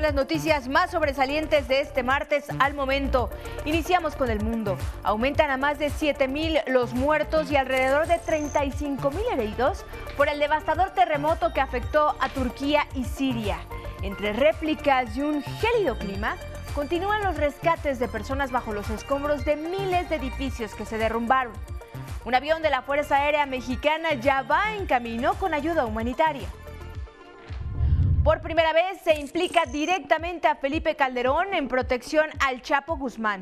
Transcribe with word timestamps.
las 0.00 0.14
noticias 0.14 0.68
más 0.68 0.90
sobresalientes 0.90 1.68
de 1.68 1.80
este 1.80 2.02
martes 2.02 2.46
al 2.58 2.74
momento. 2.74 3.30
Iniciamos 3.64 4.16
con 4.16 4.30
el 4.30 4.42
mundo. 4.42 4.76
Aumentan 5.02 5.50
a 5.50 5.56
más 5.56 5.78
de 5.78 5.90
7 5.90 6.28
mil 6.28 6.58
los 6.66 6.94
muertos 6.94 7.50
y 7.50 7.56
alrededor 7.56 8.06
de 8.06 8.18
35 8.18 9.10
mil 9.10 9.26
heridos 9.32 9.84
por 10.16 10.28
el 10.28 10.38
devastador 10.38 10.90
terremoto 10.90 11.52
que 11.52 11.60
afectó 11.60 12.14
a 12.20 12.28
Turquía 12.28 12.86
y 12.94 13.04
Siria. 13.04 13.58
Entre 14.02 14.32
réplicas 14.32 15.16
y 15.16 15.22
un 15.22 15.42
gélido 15.42 15.98
clima, 15.98 16.36
continúan 16.74 17.22
los 17.22 17.36
rescates 17.36 17.98
de 17.98 18.08
personas 18.08 18.50
bajo 18.50 18.72
los 18.72 18.88
escombros 18.90 19.44
de 19.44 19.56
miles 19.56 20.08
de 20.08 20.16
edificios 20.16 20.74
que 20.74 20.86
se 20.86 20.98
derrumbaron. 20.98 21.52
Un 22.24 22.34
avión 22.34 22.62
de 22.62 22.70
la 22.70 22.82
Fuerza 22.82 23.16
Aérea 23.16 23.46
Mexicana 23.46 24.14
ya 24.14 24.42
va 24.42 24.74
en 24.74 24.86
camino 24.86 25.34
con 25.34 25.54
ayuda 25.54 25.86
humanitaria. 25.86 26.48
Por 28.24 28.42
primera 28.42 28.74
vez 28.74 29.00
se 29.02 29.18
implica 29.18 29.64
directamente 29.64 30.46
a 30.46 30.54
Felipe 30.54 30.94
Calderón 30.94 31.54
en 31.54 31.68
protección 31.68 32.26
al 32.40 32.60
Chapo 32.60 32.98
Guzmán. 32.98 33.40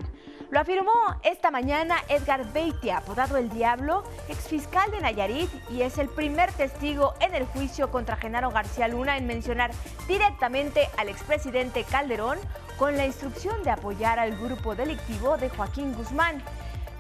Lo 0.51 0.61
afirmó 0.61 0.93
esta 1.25 1.51
mañana 1.51 1.97
Edgar 2.09 2.53
Beitia, 2.53 2.99
apodado 2.99 3.37
El 3.39 3.51
Diablo, 3.51 4.05
exfiscal 4.29 4.89
de 4.93 5.01
Nayarit, 5.01 5.51
y 5.71 5.83
es 5.83 5.99
el 5.99 6.09
primer 6.09 6.53
testigo 6.53 7.15
en 7.21 7.35
el 7.35 7.45
juicio 7.45 7.91
contra 7.91 8.17
Genaro 8.17 8.51
García 8.51 8.87
Luna 8.87 9.17
en 9.17 9.27
mencionar 9.27 9.73
directamente 10.07 10.89
al 10.97 11.09
expresidente 11.09 11.83
Calderón 11.83 12.39
con 12.79 12.97
la 12.97 13.05
instrucción 13.05 13.65
de 13.65 13.71
apoyar 13.71 14.21
al 14.21 14.39
grupo 14.39 14.77
delictivo 14.77 15.37
de 15.39 15.49
Joaquín 15.49 15.93
Guzmán. 15.93 16.41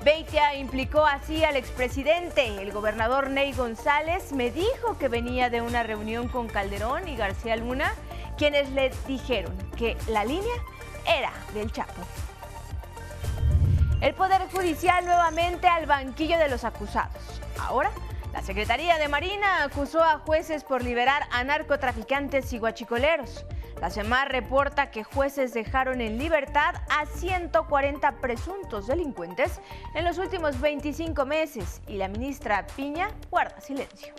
Beitia 0.04 0.54
implicó 0.54 1.04
así 1.04 1.44
al 1.44 1.56
expresidente. 1.56 2.62
El 2.62 2.72
gobernador 2.72 3.30
Ney 3.30 3.52
González 3.52 4.32
me 4.32 4.50
dijo 4.50 4.96
que 4.98 5.08
venía 5.08 5.50
de 5.50 5.60
una 5.60 5.82
reunión 5.82 6.28
con 6.28 6.48
Calderón 6.48 7.08
y 7.08 7.16
García 7.16 7.56
Luna, 7.56 7.92
quienes 8.36 8.70
le 8.70 8.90
dijeron 9.08 9.56
que 9.77 9.96
la 10.06 10.24
línea 10.24 10.55
era 11.05 11.32
del 11.52 11.72
Chapo. 11.72 12.02
El 14.00 14.14
Poder 14.14 14.42
Judicial 14.52 15.05
nuevamente 15.05 15.66
al 15.66 15.86
banquillo 15.86 16.38
de 16.38 16.48
los 16.48 16.62
acusados. 16.64 17.40
Ahora, 17.58 17.90
la 18.33 18.42
Secretaría 18.42 18.98
de 18.98 19.08
Marina 19.08 19.64
acusó 19.64 20.05
a 20.05 20.18
jueces 20.18 20.62
por 20.62 20.84
liberar 20.84 21.24
a 21.33 21.42
narcotraficantes 21.42 22.52
y 22.52 22.58
guachicoleros. 22.58 23.44
La 23.80 23.90
SEMAR 23.90 24.32
reporta 24.32 24.90
que 24.90 25.04
jueces 25.04 25.54
dejaron 25.54 26.00
en 26.00 26.18
libertad 26.18 26.74
a 26.90 27.06
140 27.06 28.12
presuntos 28.20 28.88
delincuentes 28.88 29.60
en 29.94 30.04
los 30.04 30.18
últimos 30.18 30.60
25 30.60 31.24
meses 31.24 31.80
y 31.86 31.96
la 31.96 32.08
ministra 32.08 32.66
Piña 32.74 33.08
guarda 33.30 33.60
silencio. 33.60 34.14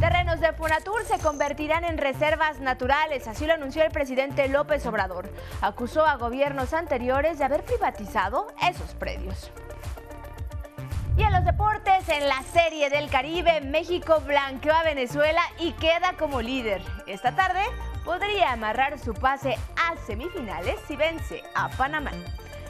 Terrenos 0.00 0.40
de 0.40 0.52
Fonatur 0.52 1.04
se 1.04 1.20
convertirán 1.20 1.84
en 1.84 1.96
reservas 1.96 2.58
naturales, 2.58 3.28
así 3.28 3.46
lo 3.46 3.54
anunció 3.54 3.84
el 3.84 3.92
presidente 3.92 4.48
López 4.48 4.84
Obrador. 4.84 5.30
Acusó 5.60 6.04
a 6.04 6.16
gobiernos 6.16 6.74
anteriores 6.74 7.38
de 7.38 7.44
haber 7.44 7.62
privatizado 7.62 8.48
esos 8.68 8.94
predios. 8.94 9.52
Y 11.16 11.22
en 11.22 11.32
los 11.32 11.44
deportes, 11.44 12.08
en 12.08 12.26
la 12.26 12.42
Serie 12.42 12.88
del 12.88 13.10
Caribe, 13.10 13.60
México 13.60 14.20
blanqueó 14.26 14.72
a 14.72 14.82
Venezuela 14.82 15.42
y 15.58 15.72
queda 15.72 16.14
como 16.18 16.40
líder. 16.40 16.82
Esta 17.06 17.36
tarde 17.36 17.60
podría 18.04 18.52
amarrar 18.52 18.98
su 18.98 19.12
pase 19.12 19.58
a 19.76 19.94
semifinales 20.06 20.76
si 20.88 20.96
vence 20.96 21.42
a 21.54 21.68
Panamá. 21.68 22.12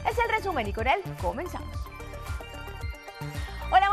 Es 0.09 0.17
el 0.19 0.29
resumen 0.35 0.67
y 0.67 0.73
con 0.73 0.87
él 0.87 0.99
comenzamos. 1.21 1.92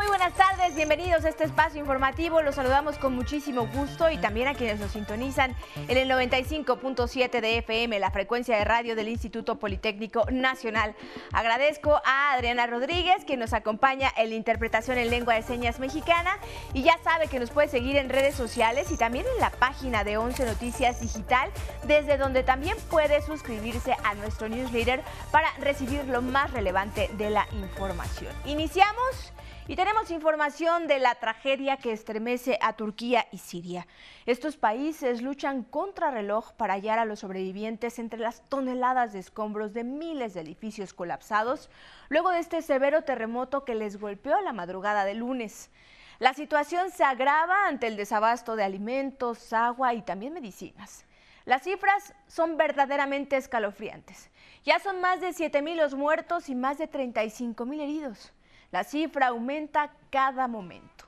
Muy 0.00 0.08
buenas 0.08 0.32
tardes, 0.32 0.74
bienvenidos 0.74 1.26
a 1.26 1.28
este 1.28 1.44
espacio 1.44 1.78
informativo. 1.78 2.40
Los 2.40 2.54
saludamos 2.54 2.96
con 2.96 3.14
muchísimo 3.14 3.66
gusto 3.66 4.10
y 4.10 4.16
también 4.16 4.48
a 4.48 4.54
quienes 4.54 4.80
nos 4.80 4.92
sintonizan 4.92 5.54
en 5.88 5.98
el 5.98 6.08
95.7 6.08 7.42
de 7.42 7.58
FM, 7.58 8.00
la 8.00 8.10
frecuencia 8.10 8.56
de 8.56 8.64
radio 8.64 8.96
del 8.96 9.10
Instituto 9.10 9.58
Politécnico 9.58 10.24
Nacional. 10.30 10.94
Agradezco 11.32 12.00
a 12.06 12.32
Adriana 12.32 12.66
Rodríguez, 12.66 13.26
que 13.26 13.36
nos 13.36 13.52
acompaña 13.52 14.10
en 14.16 14.30
la 14.30 14.36
interpretación 14.36 14.96
en 14.96 15.10
lengua 15.10 15.34
de 15.34 15.42
señas 15.42 15.78
mexicana 15.80 16.38
y 16.72 16.82
ya 16.82 16.96
sabe 17.04 17.28
que 17.28 17.38
nos 17.38 17.50
puede 17.50 17.68
seguir 17.68 17.96
en 17.96 18.08
redes 18.08 18.34
sociales 18.34 18.90
y 18.90 18.96
también 18.96 19.26
en 19.34 19.38
la 19.38 19.50
página 19.50 20.02
de 20.02 20.16
11 20.16 20.46
Noticias 20.46 21.02
Digital, 21.02 21.50
desde 21.86 22.16
donde 22.16 22.42
también 22.42 22.74
puede 22.88 23.20
suscribirse 23.20 23.94
a 24.02 24.14
nuestro 24.14 24.48
newsletter 24.48 25.02
para 25.30 25.52
recibir 25.58 26.06
lo 26.06 26.22
más 26.22 26.50
relevante 26.52 27.10
de 27.18 27.28
la 27.28 27.46
información. 27.52 28.32
Iniciamos. 28.46 29.34
Y 29.70 29.76
tenemos 29.76 30.10
información 30.10 30.88
de 30.88 30.98
la 30.98 31.14
tragedia 31.14 31.76
que 31.76 31.92
estremece 31.92 32.58
a 32.60 32.72
Turquía 32.72 33.28
y 33.30 33.38
Siria. 33.38 33.86
Estos 34.26 34.56
países 34.56 35.22
luchan 35.22 35.62
contra 35.62 36.10
reloj 36.10 36.54
para 36.54 36.74
hallar 36.74 36.98
a 36.98 37.04
los 37.04 37.20
sobrevivientes 37.20 38.00
entre 38.00 38.18
las 38.18 38.42
toneladas 38.48 39.12
de 39.12 39.20
escombros 39.20 39.72
de 39.72 39.84
miles 39.84 40.34
de 40.34 40.40
edificios 40.40 40.92
colapsados 40.92 41.70
luego 42.08 42.30
de 42.30 42.40
este 42.40 42.62
severo 42.62 43.02
terremoto 43.02 43.64
que 43.64 43.76
les 43.76 44.00
golpeó 44.00 44.40
la 44.40 44.52
madrugada 44.52 45.04
de 45.04 45.14
lunes. 45.14 45.70
La 46.18 46.34
situación 46.34 46.90
se 46.90 47.04
agrava 47.04 47.68
ante 47.68 47.86
el 47.86 47.96
desabasto 47.96 48.56
de 48.56 48.64
alimentos, 48.64 49.52
agua 49.52 49.94
y 49.94 50.02
también 50.02 50.32
medicinas. 50.32 51.04
Las 51.44 51.62
cifras 51.62 52.12
son 52.26 52.56
verdaderamente 52.56 53.36
escalofriantes. 53.36 54.30
Ya 54.64 54.80
son 54.80 55.00
más 55.00 55.20
de 55.20 55.28
7.000 55.28 55.76
los 55.76 55.94
muertos 55.94 56.48
y 56.48 56.56
más 56.56 56.76
de 56.78 56.90
35.000 56.90 57.80
heridos. 57.80 58.32
La 58.70 58.84
cifra 58.84 59.28
aumenta 59.28 59.92
cada 60.10 60.46
momento. 60.46 61.04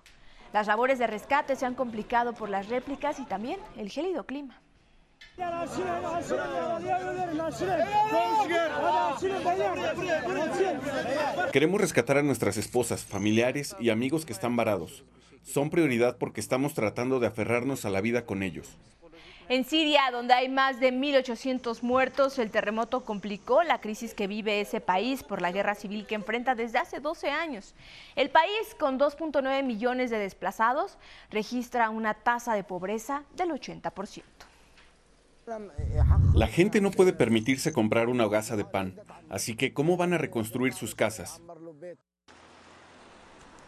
Las 0.52 0.66
labores 0.66 0.98
de 0.98 1.06
rescate 1.06 1.54
se 1.54 1.64
han 1.64 1.74
complicado 1.74 2.34
por 2.34 2.50
las 2.50 2.68
réplicas 2.68 3.20
y 3.20 3.24
también 3.24 3.60
el 3.76 3.88
gélido 3.88 4.24
clima. 4.24 4.60
Queremos 11.52 11.80
rescatar 11.80 12.18
a 12.18 12.22
nuestras 12.22 12.56
esposas, 12.56 13.04
familiares 13.04 13.76
y 13.78 13.90
amigos 13.90 14.26
que 14.26 14.32
están 14.32 14.56
varados. 14.56 15.04
Son 15.42 15.70
prioridad 15.70 16.18
porque 16.18 16.40
estamos 16.40 16.74
tratando 16.74 17.20
de 17.20 17.28
aferrarnos 17.28 17.84
a 17.84 17.90
la 17.90 18.00
vida 18.00 18.26
con 18.26 18.42
ellos. 18.42 18.76
En 19.52 19.66
Siria, 19.66 20.10
donde 20.10 20.32
hay 20.32 20.48
más 20.48 20.80
de 20.80 20.94
1.800 20.94 21.82
muertos, 21.82 22.38
el 22.38 22.50
terremoto 22.50 23.04
complicó 23.04 23.62
la 23.62 23.82
crisis 23.82 24.14
que 24.14 24.26
vive 24.26 24.62
ese 24.62 24.80
país 24.80 25.22
por 25.22 25.42
la 25.42 25.52
guerra 25.52 25.74
civil 25.74 26.06
que 26.06 26.14
enfrenta 26.14 26.54
desde 26.54 26.78
hace 26.78 27.00
12 27.00 27.28
años. 27.28 27.74
El 28.16 28.30
país, 28.30 28.74
con 28.80 28.98
2.9 28.98 29.62
millones 29.62 30.08
de 30.08 30.18
desplazados, 30.18 30.96
registra 31.30 31.90
una 31.90 32.14
tasa 32.14 32.54
de 32.54 32.64
pobreza 32.64 33.24
del 33.36 33.50
80%. 33.50 34.22
La 36.32 36.46
gente 36.46 36.80
no 36.80 36.90
puede 36.90 37.12
permitirse 37.12 37.74
comprar 37.74 38.08
una 38.08 38.24
hogaza 38.24 38.56
de 38.56 38.64
pan, 38.64 38.98
así 39.28 39.54
que 39.54 39.74
¿cómo 39.74 39.98
van 39.98 40.14
a 40.14 40.18
reconstruir 40.18 40.72
sus 40.72 40.94
casas? 40.94 41.42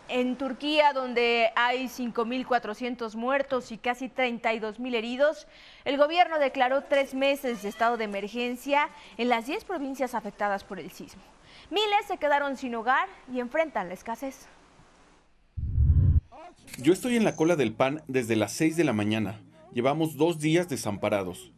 En 0.08 0.36
Turquía, 0.36 0.92
donde 0.92 1.50
hay 1.56 1.86
5.400 1.86 3.14
muertos 3.14 3.72
y 3.72 3.78
casi 3.78 4.08
32.000 4.08 4.94
heridos, 4.94 5.46
el 5.86 5.96
gobierno 5.96 6.38
declaró 6.38 6.82
tres 6.82 7.14
meses 7.14 7.62
de 7.62 7.70
estado 7.70 7.96
de 7.96 8.04
emergencia 8.04 8.90
en 9.16 9.30
las 9.30 9.46
10 9.46 9.64
provincias 9.64 10.14
afectadas 10.14 10.62
por 10.62 10.78
el 10.78 10.90
sismo. 10.90 11.22
Miles 11.70 12.06
se 12.06 12.18
quedaron 12.18 12.58
sin 12.58 12.74
hogar 12.74 13.08
y 13.32 13.40
enfrentan 13.40 13.88
la 13.88 13.94
escasez. 13.94 14.46
Yo 16.78 16.92
estoy 16.92 17.16
en 17.16 17.24
la 17.24 17.34
cola 17.34 17.56
del 17.56 17.72
pan 17.72 18.02
desde 18.06 18.36
las 18.36 18.52
6 18.52 18.76
de 18.76 18.84
la 18.84 18.92
mañana. 18.92 19.40
Llevamos 19.72 20.16
dos 20.16 20.38
días 20.38 20.68
desamparados. 20.68 21.53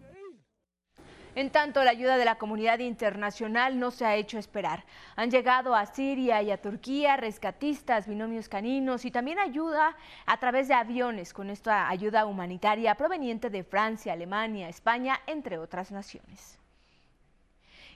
En 1.36 1.50
tanto, 1.50 1.84
la 1.84 1.90
ayuda 1.90 2.16
de 2.16 2.24
la 2.24 2.38
comunidad 2.38 2.78
internacional 2.78 3.78
no 3.78 3.90
se 3.90 4.06
ha 4.06 4.16
hecho 4.16 4.38
esperar. 4.38 4.86
Han 5.16 5.30
llegado 5.30 5.74
a 5.74 5.84
Siria 5.84 6.40
y 6.40 6.50
a 6.50 6.62
Turquía 6.62 7.18
rescatistas, 7.18 8.08
binomios 8.08 8.48
caninos 8.48 9.04
y 9.04 9.10
también 9.10 9.38
ayuda 9.38 9.94
a 10.24 10.38
través 10.38 10.66
de 10.66 10.72
aviones 10.72 11.34
con 11.34 11.50
esta 11.50 11.90
ayuda 11.90 12.24
humanitaria 12.24 12.94
proveniente 12.94 13.50
de 13.50 13.64
Francia, 13.64 14.14
Alemania, 14.14 14.70
España, 14.70 15.20
entre 15.26 15.58
otras 15.58 15.92
naciones. 15.92 16.58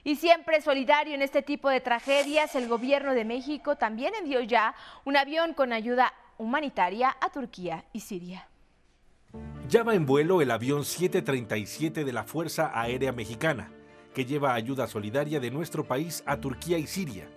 Y 0.03 0.17
siempre 0.17 0.61
solidario 0.61 1.15
en 1.15 1.23
este 1.23 1.41
tipo 1.41 1.67
de 1.67 1.81
tragedias, 1.81 2.53
el 2.53 2.67
gobierno 2.67 3.15
de 3.15 3.25
México 3.25 3.75
también 3.75 4.13
envió 4.13 4.41
ya 4.41 4.75
un 5.03 5.17
avión 5.17 5.55
con 5.55 5.73
ayuda 5.73 6.13
humanitaria 6.37 7.17
a 7.19 7.31
Turquía 7.31 7.85
y 7.91 8.01
Siria. 8.01 8.50
Va 9.79 9.95
en 9.95 10.05
vuelo 10.05 10.41
el 10.41 10.51
avión 10.51 10.83
737 10.85 12.03
de 12.03 12.13
la 12.13 12.23
Fuerza 12.23 12.71
Aérea 12.73 13.13
Mexicana, 13.13 13.71
que 14.13 14.25
lleva 14.25 14.53
ayuda 14.53 14.85
solidaria 14.85 15.39
de 15.39 15.49
nuestro 15.49 15.85
país 15.85 16.23
a 16.27 16.39
Turquía 16.39 16.77
y 16.77 16.85
Siria. 16.85 17.27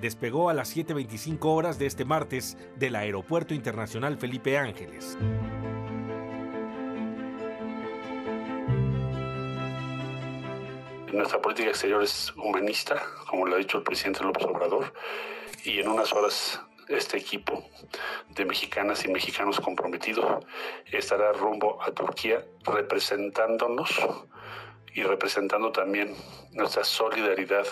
Despegó 0.00 0.48
a 0.48 0.54
las 0.54 0.74
7.25 0.74 1.38
horas 1.44 1.78
de 1.78 1.86
este 1.86 2.04
martes 2.04 2.56
del 2.76 2.96
Aeropuerto 2.96 3.54
Internacional 3.54 4.16
Felipe 4.16 4.58
Ángeles. 4.58 5.16
Nuestra 11.12 11.40
política 11.40 11.68
exterior 11.68 12.02
es 12.02 12.32
humanista, 12.36 13.00
como 13.28 13.46
lo 13.46 13.54
ha 13.54 13.58
dicho 13.58 13.78
el 13.78 13.84
presidente 13.84 14.24
López 14.24 14.44
Obrador, 14.46 14.92
y 15.64 15.78
en 15.78 15.88
unas 15.88 16.12
horas 16.12 16.60
este 16.88 17.18
equipo 17.18 17.68
de 18.30 18.44
mexicanas 18.44 19.04
y 19.04 19.08
mexicanos 19.08 19.60
comprometidos 19.60 20.44
estará 20.86 21.32
rumbo 21.32 21.82
a 21.82 21.92
Turquía 21.92 22.44
representándonos 22.64 23.90
y 24.94 25.02
representando 25.02 25.70
también 25.70 26.14
nuestra 26.52 26.84
solidaridad 26.84 27.66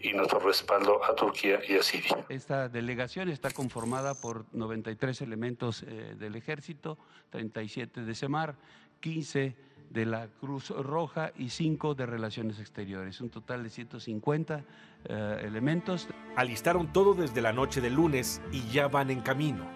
y 0.00 0.12
nuestro 0.12 0.38
respaldo 0.38 1.04
a 1.04 1.14
Turquía 1.14 1.60
y 1.66 1.76
a 1.76 1.82
Siria. 1.82 2.24
Esta 2.28 2.68
delegación 2.68 3.28
está 3.28 3.50
conformada 3.50 4.14
por 4.14 4.46
93 4.54 5.20
elementos 5.22 5.82
eh, 5.82 6.14
del 6.16 6.36
ejército, 6.36 6.98
37 7.30 8.02
de 8.02 8.14
SEMAR, 8.14 8.56
15 9.00 9.56
de 9.90 10.06
la 10.06 10.28
Cruz 10.40 10.70
Roja 10.70 11.32
y 11.36 11.50
5 11.50 11.94
de 11.94 12.06
Relaciones 12.06 12.58
Exteriores, 12.60 13.20
un 13.20 13.30
total 13.30 13.62
de 13.62 13.70
150 13.70 14.64
eh, 15.04 15.42
elementos. 15.44 16.08
Alistaron 16.36 16.92
todo 16.92 17.14
desde 17.14 17.40
la 17.40 17.52
noche 17.52 17.80
del 17.80 17.94
lunes 17.94 18.40
y 18.52 18.62
ya 18.70 18.88
van 18.88 19.10
en 19.10 19.20
camino. 19.20 19.66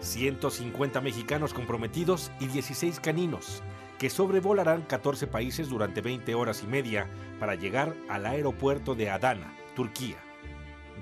150 0.00 1.00
mexicanos 1.00 1.52
comprometidos 1.52 2.30
y 2.40 2.46
16 2.46 3.00
caninos, 3.00 3.62
que 3.98 4.10
sobrevolarán 4.10 4.82
14 4.82 5.26
países 5.26 5.68
durante 5.68 6.00
20 6.00 6.34
horas 6.34 6.62
y 6.62 6.66
media 6.66 7.08
para 7.40 7.56
llegar 7.56 7.94
al 8.08 8.26
aeropuerto 8.26 8.94
de 8.94 9.10
Adana, 9.10 9.52
Turquía. 9.74 10.18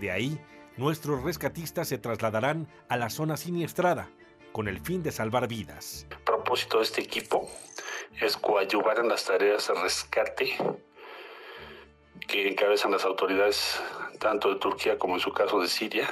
De 0.00 0.10
ahí, 0.10 0.40
nuestros 0.76 1.22
rescatistas 1.22 1.88
se 1.88 1.98
trasladarán 1.98 2.68
a 2.88 2.96
la 2.96 3.10
zona 3.10 3.36
siniestrada, 3.36 4.08
con 4.52 4.68
el 4.68 4.80
fin 4.80 5.02
de 5.02 5.12
salvar 5.12 5.48
vidas. 5.48 6.06
El 6.10 6.18
propósito 6.18 6.78
de 6.78 6.84
este 6.84 7.02
equipo 7.02 7.50
es 8.20 8.37
coadyuvar 8.37 8.99
en 8.99 9.08
las 9.08 9.25
tareas 9.25 9.69
de 9.69 9.75
rescate 9.75 10.56
que 12.26 12.49
encabezan 12.49 12.93
las 12.93 13.05
autoridades 13.05 13.81
tanto 14.19 14.53
de 14.53 14.61
Turquía 14.61 14.99
como 14.99 15.14
en 15.14 15.20
su 15.20 15.32
caso 15.32 15.61
de 15.61 15.69
Siria 15.69 16.08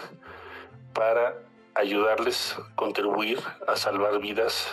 para 0.92 1.34
ayudarles 1.74 2.56
a 2.58 2.74
contribuir 2.76 3.40
a 3.66 3.76
salvar 3.76 4.20
vidas 4.20 4.68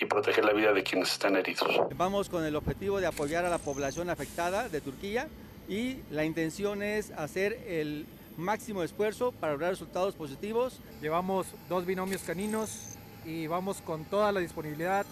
y 0.00 0.04
proteger 0.06 0.44
la 0.44 0.52
vida 0.52 0.72
de 0.72 0.82
quienes 0.82 1.12
están 1.12 1.36
heridos. 1.36 1.68
Vamos 1.96 2.28
con 2.28 2.44
el 2.44 2.56
objetivo 2.56 3.00
de 3.00 3.06
apoyar 3.06 3.44
a 3.44 3.50
la 3.50 3.58
población 3.58 4.08
afectada 4.08 4.68
de 4.68 4.80
Turquía 4.80 5.28
y 5.68 5.98
la 6.10 6.24
intención 6.24 6.82
es 6.82 7.10
hacer 7.12 7.64
el 7.66 8.06
máximo 8.36 8.82
esfuerzo 8.82 9.32
para 9.32 9.52
lograr 9.52 9.70
resultados 9.70 10.14
positivos. 10.14 10.80
Llevamos 11.02 11.46
dos 11.68 11.84
binomios 11.84 12.22
caninos 12.22 12.96
y 13.26 13.46
vamos 13.46 13.82
con 13.82 14.04
toda 14.04 14.32
la 14.32 14.40
disponibilidad 14.40 15.04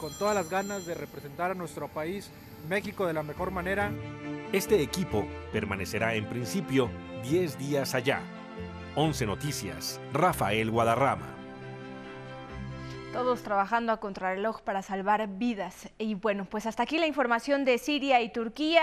con 0.00 0.12
todas 0.14 0.34
las 0.34 0.48
ganas 0.48 0.86
de 0.86 0.94
representar 0.94 1.50
a 1.50 1.54
nuestro 1.54 1.88
país, 1.88 2.30
México, 2.68 3.06
de 3.06 3.12
la 3.12 3.22
mejor 3.22 3.50
manera. 3.50 3.92
Este 4.52 4.82
equipo 4.82 5.26
permanecerá 5.52 6.14
en 6.14 6.28
principio 6.28 6.90
10 7.22 7.58
días 7.58 7.94
allá. 7.94 8.22
11 8.96 9.26
Noticias, 9.26 10.00
Rafael 10.12 10.70
Guadarrama. 10.70 11.39
Todos 13.12 13.42
trabajando 13.42 13.90
a 13.90 13.96
contrarreloj 13.98 14.62
para 14.62 14.82
salvar 14.82 15.26
vidas. 15.26 15.88
Y 15.98 16.14
bueno, 16.14 16.44
pues 16.44 16.66
hasta 16.66 16.84
aquí 16.84 16.96
la 16.96 17.08
información 17.08 17.64
de 17.64 17.76
Siria 17.76 18.20
y 18.20 18.32
Turquía. 18.32 18.82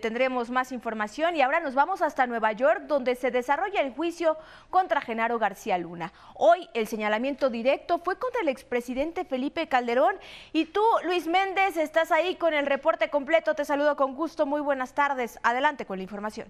Tendremos 0.00 0.48
más 0.48 0.70
información 0.70 1.34
y 1.34 1.42
ahora 1.42 1.58
nos 1.58 1.74
vamos 1.74 2.00
hasta 2.00 2.26
Nueva 2.28 2.52
York, 2.52 2.84
donde 2.86 3.16
se 3.16 3.32
desarrolla 3.32 3.80
el 3.80 3.92
juicio 3.92 4.36
contra 4.70 5.00
Genaro 5.00 5.40
García 5.40 5.76
Luna. 5.76 6.12
Hoy 6.34 6.68
el 6.72 6.86
señalamiento 6.86 7.50
directo 7.50 7.98
fue 7.98 8.16
contra 8.16 8.42
el 8.42 8.48
expresidente 8.48 9.24
Felipe 9.24 9.66
Calderón. 9.66 10.14
Y 10.52 10.66
tú, 10.66 10.82
Luis 11.04 11.26
Méndez, 11.26 11.76
estás 11.76 12.12
ahí 12.12 12.36
con 12.36 12.54
el 12.54 12.66
reporte 12.66 13.10
completo. 13.10 13.54
Te 13.54 13.64
saludo 13.64 13.96
con 13.96 14.14
gusto. 14.14 14.46
Muy 14.46 14.60
buenas 14.60 14.94
tardes. 14.94 15.40
Adelante 15.42 15.84
con 15.84 15.98
la 15.98 16.04
información. 16.04 16.46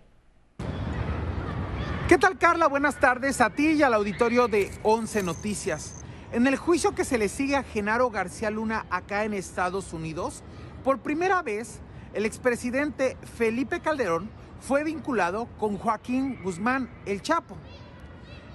¿Qué 2.06 2.18
tal, 2.18 2.36
Carla? 2.36 2.66
Buenas 2.66 3.00
tardes 3.00 3.40
a 3.40 3.48
ti 3.48 3.72
y 3.72 3.82
al 3.82 3.94
auditorio 3.94 4.46
de 4.46 4.70
11 4.82 5.22
Noticias. 5.22 6.03
En 6.34 6.48
el 6.48 6.56
juicio 6.56 6.96
que 6.96 7.04
se 7.04 7.16
le 7.16 7.28
sigue 7.28 7.54
a 7.54 7.62
Genaro 7.62 8.10
García 8.10 8.50
Luna 8.50 8.86
acá 8.90 9.22
en 9.22 9.34
Estados 9.34 9.92
Unidos, 9.92 10.42
por 10.82 10.98
primera 10.98 11.42
vez 11.42 11.78
el 12.12 12.26
expresidente 12.26 13.16
Felipe 13.38 13.78
Calderón 13.78 14.28
fue 14.60 14.82
vinculado 14.82 15.46
con 15.60 15.78
Joaquín 15.78 16.42
Guzmán, 16.42 16.90
el 17.06 17.22
Chapo. 17.22 17.56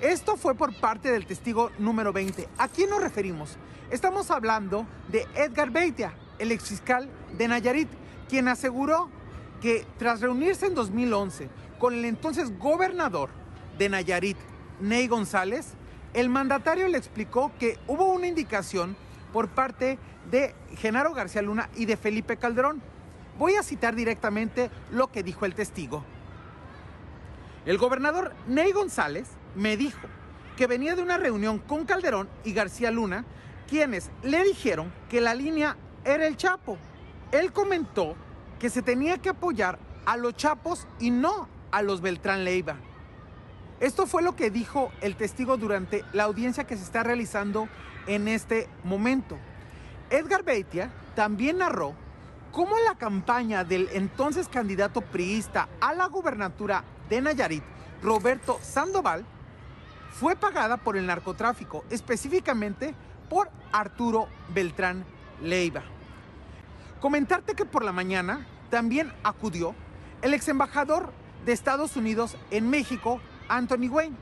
Esto 0.02 0.36
fue 0.36 0.56
por 0.56 0.78
parte 0.78 1.10
del 1.10 1.26
testigo 1.26 1.72
número 1.80 2.12
20. 2.12 2.50
¿A 2.58 2.68
quién 2.68 2.90
nos 2.90 3.02
referimos? 3.02 3.56
Estamos 3.92 4.30
hablando 4.30 4.86
de 5.08 5.26
Edgar 5.34 5.70
Beitia, 5.70 6.14
el 6.38 6.52
exfiscal 6.52 7.08
de 7.38 7.48
Nayarit, 7.48 7.88
quien 8.28 8.50
aseguró 8.50 9.08
que 9.62 9.88
tras 9.98 10.20
reunirse 10.20 10.66
en 10.66 10.76
2011 10.76 11.48
con 11.80 11.94
el 11.94 12.04
entonces 12.04 12.60
gobernador 12.60 13.30
de 13.78 13.88
Nayarit, 13.88 14.38
Ney 14.82 15.08
González, 15.08 15.76
el 16.14 16.30
mandatario 16.30 16.88
le 16.88 16.98
explicó 16.98 17.52
que 17.60 17.78
hubo 17.88 18.06
una 18.06 18.28
indicación 18.28 18.96
por 19.32 19.50
parte 19.50 20.00
de 20.32 20.56
Genaro 20.78 21.14
García 21.14 21.42
Luna 21.42 21.70
y 21.76 21.86
de 21.86 21.98
Felipe 21.98 22.38
Calderón. 22.38 22.82
Voy 23.38 23.56
a 23.56 23.64
citar 23.64 23.96
directamente 23.96 24.70
lo 24.92 25.12
que 25.12 25.24
dijo 25.24 25.46
el 25.46 25.56
testigo. 25.56 26.04
El 27.66 27.78
gobernador 27.78 28.34
Ney 28.48 28.72
González 28.72 29.28
me 29.56 29.78
dijo 29.78 30.08
que 30.58 30.68
venía 30.68 30.96
de 30.96 31.04
una 31.04 31.18
reunión 31.18 31.60
con 31.60 31.86
Calderón 31.86 32.28
y 32.44 32.54
García 32.54 32.92
Luna, 32.92 33.26
quienes 33.68 34.10
le 34.24 34.44
dijeron 34.44 34.92
que 35.10 35.22
la 35.22 35.36
línea 35.36 35.78
era 36.04 36.26
el 36.26 36.38
Chapo. 36.38 36.78
Él 37.32 37.54
comentó 37.54 38.16
que 38.60 38.70
se 38.70 38.82
tenía 38.82 39.20
que 39.20 39.30
apoyar 39.30 39.78
a 40.06 40.18
los 40.18 40.36
Chapos 40.36 40.88
y 41.00 41.12
no 41.12 41.48
a 41.72 41.82
los 41.82 42.02
Beltrán 42.02 42.44
Leiva. 42.44 42.78
Esto 43.80 44.08
fue 44.08 44.22
lo 44.22 44.36
que 44.36 44.52
dijo 44.52 44.92
el 45.02 45.16
testigo 45.16 45.56
durante 45.58 46.04
la 46.12 46.24
audiencia 46.24 46.66
que 46.66 46.76
se 46.76 46.84
está 46.84 47.04
realizando 47.04 47.70
en 48.08 48.28
este 48.28 48.68
momento. 48.84 49.38
Edgar 50.10 50.44
Beitia 50.44 50.92
también 51.16 51.60
narró 51.60 51.94
cómo 52.52 52.78
la 52.80 52.96
campaña 52.96 53.64
del 53.64 53.90
entonces 53.94 54.48
candidato 54.48 55.02
priista 55.02 55.70
a 55.80 55.94
la 55.94 56.08
gubernatura 56.08 56.84
de 57.10 57.22
Nayarit, 57.22 57.64
Roberto 58.02 58.60
Sandoval, 58.62 59.26
fue 60.12 60.36
pagada 60.36 60.78
por 60.78 60.98
el 60.98 61.06
narcotráfico, 61.06 61.86
específicamente 61.90 62.94
por 63.30 63.50
Arturo 63.72 64.28
Beltrán 64.54 65.06
Leiva. 65.42 65.84
Comentarte 67.00 67.56
que 67.56 67.64
por 67.64 67.86
la 67.86 67.94
mañana 67.94 68.46
también 68.70 69.14
acudió 69.24 69.74
el 70.22 70.34
ex 70.34 70.50
embajador 70.50 71.14
de 71.46 71.54
Estados 71.54 71.96
Unidos 71.96 72.36
en 72.52 72.70
México, 72.70 73.22
Anthony 73.50 73.90
Wayne, 73.90 74.16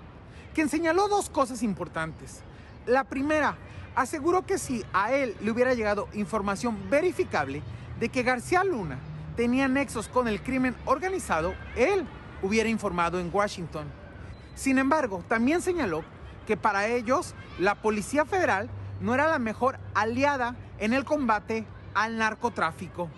quien 0.55 0.69
señaló 0.69 1.07
dos 1.07 1.29
cosas 1.29 1.61
importantes. 1.61 2.41
La 2.85 3.03
primera, 3.03 3.57
aseguró 3.95 4.45
que 4.45 4.57
si 4.57 4.83
a 4.93 5.11
él 5.11 5.35
le 5.41 5.51
hubiera 5.51 5.73
llegado 5.73 6.07
información 6.13 6.89
verificable 6.89 7.61
de 7.99 8.09
que 8.09 8.23
García 8.23 8.63
Luna 8.63 8.99
tenía 9.35 9.67
nexos 9.67 10.07
con 10.07 10.27
el 10.27 10.41
crimen 10.41 10.75
organizado, 10.85 11.53
él 11.75 12.05
hubiera 12.41 12.69
informado 12.69 13.19
en 13.19 13.29
Washington. 13.31 13.87
Sin 14.55 14.77
embargo, 14.77 15.23
también 15.27 15.61
señaló 15.61 16.03
que 16.45 16.57
para 16.57 16.87
ellos 16.87 17.35
la 17.59 17.75
Policía 17.75 18.25
Federal 18.25 18.69
no 19.01 19.13
era 19.13 19.27
la 19.27 19.39
mejor 19.39 19.79
aliada 19.93 20.55
en 20.79 20.93
el 20.93 21.03
combate 21.03 21.65
al 21.93 22.17
narcotráfico. 22.17 23.09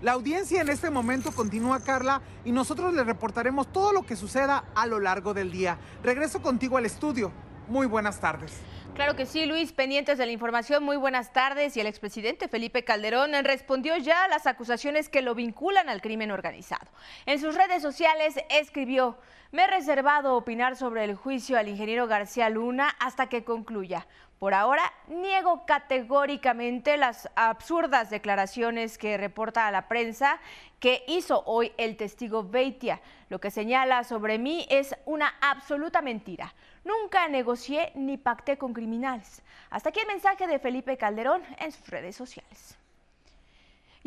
La 0.00 0.12
audiencia 0.12 0.60
en 0.60 0.68
este 0.68 0.90
momento 0.90 1.32
continúa, 1.32 1.80
Carla, 1.80 2.22
y 2.44 2.52
nosotros 2.52 2.94
le 2.94 3.02
reportaremos 3.02 3.72
todo 3.72 3.92
lo 3.92 4.06
que 4.06 4.14
suceda 4.14 4.64
a 4.76 4.86
lo 4.86 5.00
largo 5.00 5.34
del 5.34 5.50
día. 5.50 5.76
Regreso 6.04 6.40
contigo 6.40 6.76
al 6.76 6.86
estudio. 6.86 7.32
Muy 7.66 7.88
buenas 7.88 8.20
tardes. 8.20 8.60
Claro 8.94 9.16
que 9.16 9.26
sí, 9.26 9.44
Luis, 9.44 9.72
pendientes 9.72 10.16
de 10.16 10.26
la 10.26 10.30
información, 10.30 10.84
muy 10.84 10.96
buenas 10.96 11.32
tardes. 11.32 11.76
Y 11.76 11.80
el 11.80 11.88
expresidente 11.88 12.46
Felipe 12.46 12.84
Calderón 12.84 13.32
respondió 13.42 13.96
ya 13.96 14.24
a 14.24 14.28
las 14.28 14.46
acusaciones 14.46 15.08
que 15.08 15.20
lo 15.20 15.34
vinculan 15.34 15.88
al 15.88 16.00
crimen 16.00 16.30
organizado. 16.30 16.86
En 17.26 17.40
sus 17.40 17.56
redes 17.56 17.82
sociales 17.82 18.36
escribió, 18.50 19.18
me 19.50 19.64
he 19.64 19.66
reservado 19.66 20.36
opinar 20.36 20.76
sobre 20.76 21.04
el 21.04 21.16
juicio 21.16 21.58
al 21.58 21.68
ingeniero 21.68 22.06
García 22.06 22.50
Luna 22.50 22.94
hasta 23.00 23.28
que 23.28 23.42
concluya. 23.42 24.06
Por 24.38 24.54
ahora, 24.54 24.92
niego 25.08 25.66
categóricamente 25.66 26.96
las 26.96 27.28
absurdas 27.34 28.08
declaraciones 28.08 28.96
que 28.96 29.16
reporta 29.16 29.66
a 29.66 29.72
la 29.72 29.88
prensa 29.88 30.38
que 30.78 31.02
hizo 31.08 31.42
hoy 31.44 31.72
el 31.76 31.96
testigo 31.96 32.44
Beitia. 32.44 33.00
Lo 33.30 33.40
que 33.40 33.50
señala 33.50 34.04
sobre 34.04 34.38
mí 34.38 34.64
es 34.70 34.94
una 35.06 35.34
absoluta 35.40 36.02
mentira. 36.02 36.54
Nunca 36.84 37.26
negocié 37.26 37.90
ni 37.96 38.16
pacté 38.16 38.56
con 38.56 38.72
criminales. 38.72 39.42
Hasta 39.70 39.88
aquí 39.88 39.98
el 39.98 40.06
mensaje 40.06 40.46
de 40.46 40.60
Felipe 40.60 40.96
Calderón 40.96 41.42
en 41.58 41.72
sus 41.72 41.88
redes 41.88 42.14
sociales. 42.14 42.77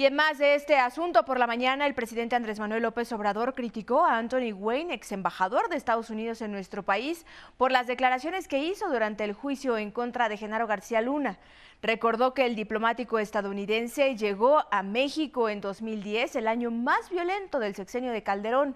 Y 0.02 0.06
en 0.08 0.16
más 0.16 0.40
de 0.40 0.56
este 0.56 0.78
asunto, 0.78 1.26
por 1.26 1.38
la 1.38 1.46
mañana 1.46 1.86
el 1.86 1.94
presidente 1.94 2.36
Andrés 2.36 2.60
Manuel 2.60 2.82
López 2.82 3.12
Obrador 3.12 3.54
criticó 3.54 4.04
a 4.04 4.18
Anthony 4.18 4.52
Wayne, 4.52 4.96
ex 4.96 5.12
embajador 5.12 5.70
de 5.70 5.76
Estados 5.76 6.10
Unidos 6.10 6.42
en 6.42 6.52
nuestro 6.52 6.82
país, 6.82 7.24
por 7.56 7.72
las 7.72 7.86
declaraciones 7.86 8.48
que 8.48 8.58
hizo 8.58 8.90
durante 8.90 9.24
el 9.24 9.34
juicio 9.34 9.78
en 9.78 9.92
contra 9.92 10.28
de 10.28 10.38
Genaro 10.38 10.66
García 10.66 11.02
Luna. 11.02 11.38
Recordó 11.84 12.34
que 12.34 12.48
el 12.48 12.56
diplomático 12.56 13.20
estadounidense 13.20 14.16
llegó 14.16 14.64
a 14.72 14.82
México 14.82 15.50
en 15.50 15.62
2010, 15.62 16.36
el 16.36 16.48
año 16.48 16.72
más 16.72 17.12
violento 17.12 17.60
del 17.60 17.76
sexenio 17.76 18.12
de 18.12 18.24
Calderón. 18.24 18.76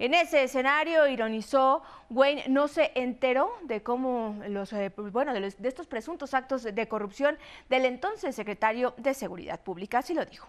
En 0.00 0.12
ese 0.12 0.42
escenario, 0.42 1.06
ironizó, 1.06 1.84
Wayne 2.10 2.46
no 2.48 2.66
se 2.66 2.90
enteró 2.96 3.52
de 3.62 3.84
cómo 3.84 4.42
los, 4.48 4.72
eh, 4.72 4.90
bueno, 4.96 5.34
de, 5.34 5.38
los, 5.38 5.56
de 5.56 5.68
estos 5.68 5.86
presuntos 5.86 6.34
actos 6.34 6.64
de 6.64 6.88
corrupción 6.88 7.38
del 7.68 7.84
entonces 7.84 8.34
secretario 8.34 8.92
de 8.96 9.14
Seguridad 9.14 9.60
Pública. 9.60 9.98
Así 9.98 10.14
lo 10.14 10.24
dijo. 10.24 10.48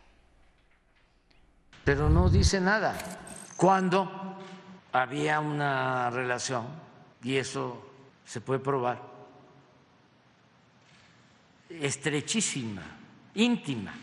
Pero 1.85 2.09
no 2.09 2.29
dice 2.29 2.59
nada. 2.59 2.97
Cuando 3.55 4.35
había 4.91 5.39
una 5.39 6.09
relación, 6.09 6.65
y 7.23 7.37
eso 7.37 7.81
se 8.25 8.41
puede 8.41 8.59
probar, 8.59 9.01
estrechísima, 11.69 12.81
íntima, 13.35 13.93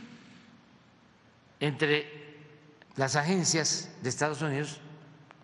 entre 1.58 2.22
las 2.96 3.16
agencias 3.16 3.90
de 4.00 4.08
Estados 4.08 4.42
Unidos 4.42 4.80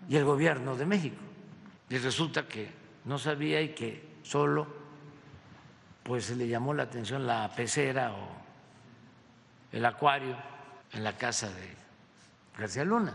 y 0.08 0.16
el 0.16 0.24
gobierno 0.24 0.76
de 0.76 0.86
México. 0.86 1.20
Y 1.90 1.98
resulta 1.98 2.46
que 2.46 2.70
no 3.04 3.18
sabía 3.18 3.60
y 3.60 3.74
que 3.74 4.18
solo 4.22 4.66
pues 6.04 6.30
le 6.30 6.46
llamó 6.46 6.72
la 6.72 6.84
atención 6.84 7.26
la 7.26 7.50
pecera 7.54 8.12
o 8.12 8.28
el 9.72 9.84
acuario 9.84 10.36
en 10.92 11.04
la 11.04 11.16
casa 11.16 11.50
de 11.50 11.87
García 12.58 12.84
Luna. 12.84 13.14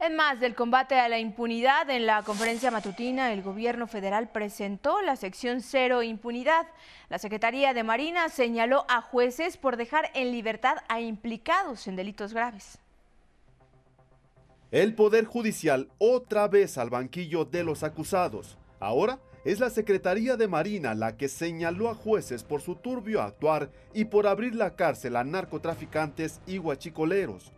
En 0.00 0.16
más 0.16 0.40
del 0.40 0.56
combate 0.56 0.98
a 0.98 1.08
la 1.08 1.20
impunidad, 1.20 1.88
en 1.88 2.06
la 2.06 2.24
conferencia 2.24 2.72
matutina 2.72 3.32
el 3.32 3.40
gobierno 3.40 3.86
federal 3.86 4.28
presentó 4.32 5.00
la 5.00 5.14
sección 5.14 5.60
cero 5.60 6.02
impunidad. 6.02 6.66
La 7.08 7.18
Secretaría 7.18 7.72
de 7.72 7.84
Marina 7.84 8.28
señaló 8.28 8.84
a 8.88 9.00
jueces 9.00 9.56
por 9.56 9.76
dejar 9.76 10.10
en 10.14 10.32
libertad 10.32 10.78
a 10.88 11.00
implicados 11.00 11.86
en 11.86 11.94
delitos 11.94 12.34
graves. 12.34 12.78
El 14.72 14.96
Poder 14.96 15.24
Judicial 15.24 15.88
otra 15.98 16.48
vez 16.48 16.78
al 16.78 16.90
banquillo 16.90 17.44
de 17.44 17.62
los 17.62 17.84
acusados. 17.84 18.58
Ahora 18.80 19.20
es 19.44 19.60
la 19.60 19.70
Secretaría 19.70 20.36
de 20.36 20.48
Marina 20.48 20.96
la 20.96 21.16
que 21.16 21.28
señaló 21.28 21.88
a 21.88 21.94
jueces 21.94 22.42
por 22.42 22.62
su 22.62 22.74
turbio 22.74 23.22
actuar 23.22 23.70
y 23.94 24.06
por 24.06 24.26
abrir 24.26 24.56
la 24.56 24.74
cárcel 24.74 25.14
a 25.14 25.22
narcotraficantes 25.22 26.40
y 26.48 26.58
huachicoleros. 26.58 27.52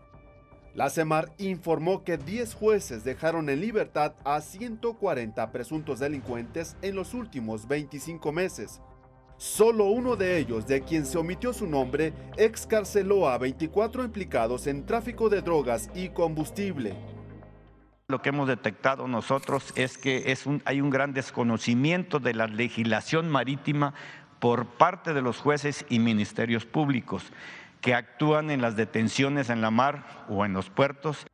La 0.74 0.90
CEMAR 0.90 1.32
informó 1.38 2.02
que 2.02 2.18
10 2.18 2.54
jueces 2.54 3.04
dejaron 3.04 3.48
en 3.48 3.60
libertad 3.60 4.14
a 4.24 4.40
140 4.40 5.52
presuntos 5.52 6.00
delincuentes 6.00 6.76
en 6.82 6.96
los 6.96 7.14
últimos 7.14 7.68
25 7.68 8.32
meses. 8.32 8.80
Solo 9.36 9.84
uno 9.84 10.16
de 10.16 10.36
ellos, 10.36 10.66
de 10.66 10.80
quien 10.80 11.06
se 11.06 11.16
omitió 11.16 11.52
su 11.52 11.68
nombre, 11.68 12.12
excarceló 12.36 13.28
a 13.28 13.38
24 13.38 14.02
implicados 14.02 14.66
en 14.66 14.84
tráfico 14.84 15.28
de 15.28 15.42
drogas 15.42 15.90
y 15.94 16.08
combustible. 16.08 16.96
Lo 18.08 18.20
que 18.20 18.30
hemos 18.30 18.48
detectado 18.48 19.06
nosotros 19.06 19.72
es 19.76 19.96
que 19.96 20.36
hay 20.64 20.80
un 20.80 20.90
gran 20.90 21.14
desconocimiento 21.14 22.18
de 22.18 22.34
la 22.34 22.48
legislación 22.48 23.28
marítima 23.30 23.94
por 24.40 24.66
parte 24.66 25.14
de 25.14 25.22
los 25.22 25.38
jueces 25.38 25.86
y 25.88 26.00
ministerios 26.00 26.66
públicos 26.66 27.32
que 27.84 27.94
actúan 27.94 28.50
en 28.50 28.62
las 28.62 28.76
detenciones 28.76 29.50
en 29.50 29.60
la 29.60 29.70
mar 29.70 30.06
o 30.30 30.46
en 30.46 30.54
los 30.54 30.70
puertos. 30.70 31.26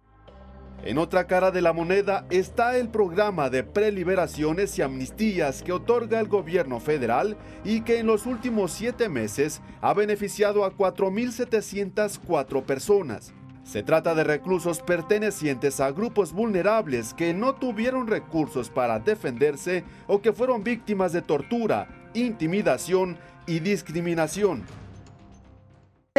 En 0.83 0.99
otra 0.99 1.29
cara 1.29 1.53
de 1.53 1.63
la 1.63 1.73
moneda 1.73 2.27
está 2.29 2.77
el 2.77 2.89
programa 2.89 3.51
de 3.51 3.63
preliberaciones 3.63 4.77
y 4.77 4.83
amnistías 4.83 5.63
que 5.63 5.73
otorga 5.73 6.19
el 6.19 6.27
gobierno 6.27 6.81
federal 6.81 7.37
y 7.63 7.83
que 7.83 8.01
en 8.01 8.09
los 8.09 8.27
últimos 8.27 8.73
siete 8.73 9.09
meses 9.09 9.63
ha 9.81 9.95
beneficiado 9.95 10.65
a 10.65 10.77
4.704 10.77 12.65
personas. 12.65 13.33
Se 13.63 13.85
trata 13.85 14.17
de 14.17 14.25
reclusos 14.25 14.81
pertenecientes 14.81 15.79
a 15.79 15.93
grupos 15.93 16.33
vulnerables 16.33 17.15
que 17.15 17.33
no 17.33 17.55
tuvieron 17.55 18.09
recursos 18.09 18.71
para 18.71 18.99
defenderse 18.99 19.85
o 20.09 20.21
que 20.21 20.33
fueron 20.33 20.65
víctimas 20.65 21.13
de 21.13 21.23
tortura, 21.23 21.87
intimidación 22.13 23.19
y 23.47 23.61
discriminación 23.61 24.65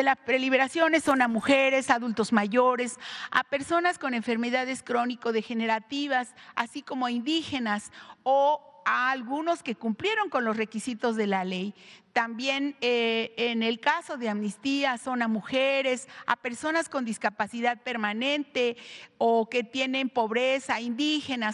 de 0.02 0.06
las 0.06 0.18
preliberaciones 0.18 1.04
son 1.04 1.22
a 1.22 1.28
mujeres, 1.28 1.92
adultos 1.92 2.34
mayores, 2.34 2.98
a 3.30 3.44
personas 3.44 4.00
con 4.00 4.16
enfermedades 4.16 4.82
crónico-degenerativas, 4.82 6.34
así 6.56 6.82
como 6.82 7.06
a 7.06 7.12
indígenas 7.12 7.92
o 8.24 8.82
a 8.84 9.12
algunos 9.12 9.62
que 9.62 9.76
cumplieron 9.76 10.32
con 10.32 10.44
los 10.44 10.58
requisitos 10.58 11.16
de 11.18 11.28
la 11.28 11.44
ley. 11.44 11.76
También 12.14 12.76
eh, 12.82 13.36
en 13.38 13.62
el 13.62 13.80
caso 13.80 14.18
de 14.18 14.28
amnistía 14.28 14.98
son 14.98 15.22
a 15.22 15.28
mujeres, 15.28 16.08
a 16.26 16.36
personas 16.36 16.90
con 16.90 17.06
discapacidad 17.06 17.80
permanente 17.84 18.78
o 19.20 19.48
que 19.48 19.64
tienen 19.64 20.10
pobreza, 20.10 20.82
indígenas. 20.82 21.54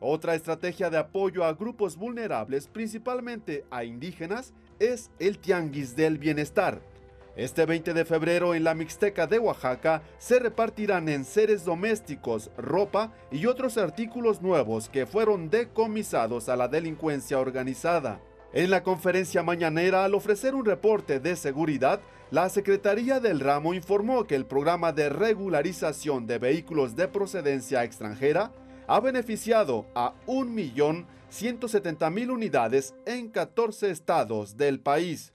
Otra 0.00 0.34
estrategia 0.34 0.88
de 0.88 0.96
apoyo 0.96 1.44
a 1.44 1.52
grupos 1.52 1.98
vulnerables, 1.98 2.66
principalmente 2.66 3.66
a 3.70 3.84
indígenas, 3.84 4.54
es 4.78 5.10
el 5.18 5.38
Tianguis 5.38 5.94
del 5.94 6.16
Bienestar 6.16 6.91
este 7.36 7.64
20 7.64 7.94
de 7.94 8.04
febrero 8.04 8.54
en 8.54 8.64
la 8.64 8.74
Mixteca 8.74 9.26
de 9.26 9.38
Oaxaca 9.38 10.02
se 10.18 10.38
repartirán 10.38 11.08
en 11.08 11.24
seres 11.24 11.64
domésticos, 11.64 12.50
ropa 12.56 13.12
y 13.30 13.46
otros 13.46 13.78
artículos 13.78 14.42
nuevos 14.42 14.90
que 14.90 15.06
fueron 15.06 15.48
decomisados 15.48 16.48
a 16.48 16.56
la 16.56 16.66
delincuencia 16.68 17.38
organizada. 17.38 18.20
En 18.52 18.70
la 18.70 18.82
conferencia 18.82 19.42
mañanera, 19.42 20.04
al 20.04 20.14
ofrecer 20.14 20.54
un 20.54 20.66
reporte 20.66 21.20
de 21.20 21.36
seguridad, 21.36 22.00
la 22.30 22.50
Secretaría 22.50 23.18
del 23.18 23.40
Ramo 23.40 23.72
informó 23.72 24.24
que 24.24 24.34
el 24.34 24.44
programa 24.44 24.92
de 24.92 25.08
regularización 25.08 26.26
de 26.26 26.38
vehículos 26.38 26.96
de 26.96 27.08
procedencia 27.08 27.82
extranjera 27.82 28.52
ha 28.86 29.00
beneficiado 29.00 29.86
a 29.94 30.12
1.170.000 30.26 32.30
unidades 32.30 32.94
en 33.06 33.30
14 33.30 33.90
estados 33.90 34.58
del 34.58 34.80
país. 34.80 35.32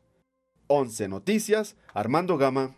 11 0.67 1.07
Noticias, 1.07 1.75
Armando 1.93 2.37
Gama. 2.37 2.75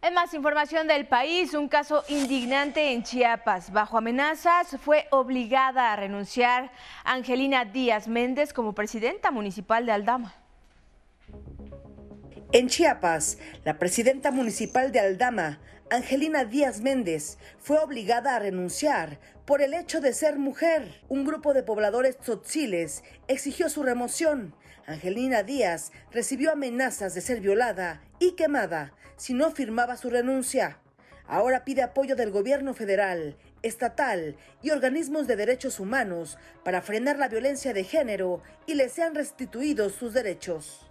En 0.00 0.14
más 0.14 0.32
información 0.32 0.86
del 0.86 1.08
país, 1.08 1.54
un 1.54 1.68
caso 1.68 2.04
indignante 2.08 2.92
en 2.92 3.02
Chiapas. 3.02 3.72
Bajo 3.72 3.98
amenazas 3.98 4.76
fue 4.80 5.06
obligada 5.10 5.92
a 5.92 5.96
renunciar 5.96 6.70
Angelina 7.04 7.64
Díaz 7.64 8.06
Méndez 8.06 8.52
como 8.52 8.74
presidenta 8.74 9.32
municipal 9.32 9.86
de 9.86 9.92
Aldama. 9.92 10.34
En 12.52 12.68
Chiapas, 12.68 13.38
la 13.64 13.78
presidenta 13.78 14.30
municipal 14.30 14.92
de 14.92 15.00
Aldama, 15.00 15.58
Angelina 15.90 16.44
Díaz 16.44 16.80
Méndez, 16.80 17.38
fue 17.58 17.78
obligada 17.78 18.36
a 18.36 18.38
renunciar 18.38 19.18
por 19.44 19.62
el 19.62 19.74
hecho 19.74 20.00
de 20.00 20.12
ser 20.12 20.38
mujer. 20.38 21.02
Un 21.08 21.24
grupo 21.24 21.54
de 21.54 21.62
pobladores 21.62 22.18
tzotziles 22.18 23.02
exigió 23.26 23.68
su 23.68 23.82
remoción 23.82 24.54
Angelina 24.88 25.42
Díaz 25.42 25.92
recibió 26.10 26.50
amenazas 26.50 27.14
de 27.14 27.20
ser 27.20 27.42
violada 27.42 28.00
y 28.18 28.32
quemada 28.32 28.94
si 29.16 29.34
no 29.34 29.50
firmaba 29.50 29.98
su 29.98 30.08
renuncia. 30.08 30.78
Ahora 31.26 31.62
pide 31.62 31.82
apoyo 31.82 32.16
del 32.16 32.30
gobierno 32.30 32.72
federal, 32.72 33.36
estatal 33.60 34.36
y 34.62 34.70
organismos 34.70 35.26
de 35.26 35.36
derechos 35.36 35.78
humanos 35.78 36.38
para 36.64 36.80
frenar 36.80 37.18
la 37.18 37.28
violencia 37.28 37.74
de 37.74 37.84
género 37.84 38.42
y 38.64 38.76
le 38.76 38.88
sean 38.88 39.14
restituidos 39.14 39.92
sus 39.92 40.14
derechos. 40.14 40.86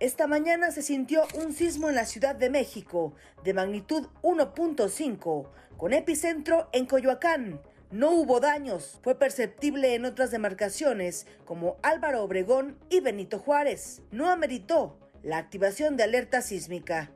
Esta 0.00 0.26
mañana 0.26 0.72
se 0.72 0.82
sintió 0.82 1.22
un 1.36 1.52
sismo 1.52 1.88
en 1.88 1.94
la 1.94 2.04
Ciudad 2.04 2.34
de 2.34 2.50
México 2.50 3.14
de 3.44 3.54
magnitud 3.54 4.08
1.5 4.22 5.46
con 5.76 5.92
epicentro 5.92 6.68
en 6.72 6.86
Coyoacán, 6.86 7.60
no 7.90 8.10
hubo 8.10 8.40
daños. 8.40 8.98
Fue 9.02 9.18
perceptible 9.18 9.94
en 9.94 10.04
otras 10.04 10.30
demarcaciones 10.30 11.26
como 11.44 11.76
Álvaro 11.82 12.22
Obregón 12.22 12.78
y 12.90 13.00
Benito 13.00 13.38
Juárez. 13.38 14.02
No 14.10 14.30
ameritó 14.30 14.98
la 15.22 15.38
activación 15.38 15.96
de 15.96 16.04
alerta 16.04 16.42
sísmica. 16.42 17.10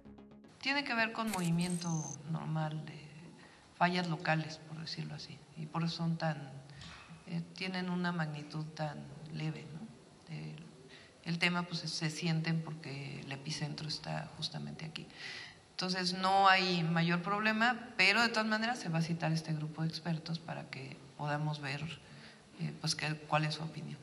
Tiene 0.61 0.85
que 0.85 0.95
ver 0.95 1.13
con 1.13 1.31
movimiento 1.31 1.89
normal 2.31 2.85
de 2.85 2.99
fallas 3.77 4.09
locales, 4.09 4.59
por 4.69 4.79
decirlo 4.79 5.15
así, 5.15 5.39
y 5.57 5.67
por 5.67 5.85
eso 5.85 5.97
son 5.97 6.19
tan, 6.19 6.37
eh, 7.27 7.43
tienen 7.55 7.89
una 7.89 8.13
magnitud 8.13 8.65
tan 8.75 8.99
leve. 9.33 9.67
el 11.25 11.39
tema 11.39 11.63
pues 11.63 11.81
se 11.81 12.11
sienten 12.11 12.63
porque 12.63 13.21
el 13.21 13.31
epicentro 13.31 13.87
está 13.87 14.29
justamente 14.37 14.85
aquí. 14.85 15.07
Entonces 15.81 16.13
no 16.13 16.47
hay 16.47 16.83
mayor 16.83 17.23
problema, 17.23 17.89
pero 17.97 18.21
de 18.21 18.29
todas 18.29 18.47
maneras 18.47 18.79
se 18.79 18.91
va 18.91 18.99
a 18.99 19.03
citar 19.03 19.33
este 19.33 19.55
grupo 19.55 19.81
de 19.81 19.89
expertos 19.89 20.39
para 20.39 20.69
que 20.69 20.99
podamos 21.17 21.63
ver 21.63 21.81
eh, 22.61 22.75
pues, 22.83 22.95
cuál 23.29 23.47
es 23.47 23.55
su 23.55 23.63
opinión. 23.63 23.97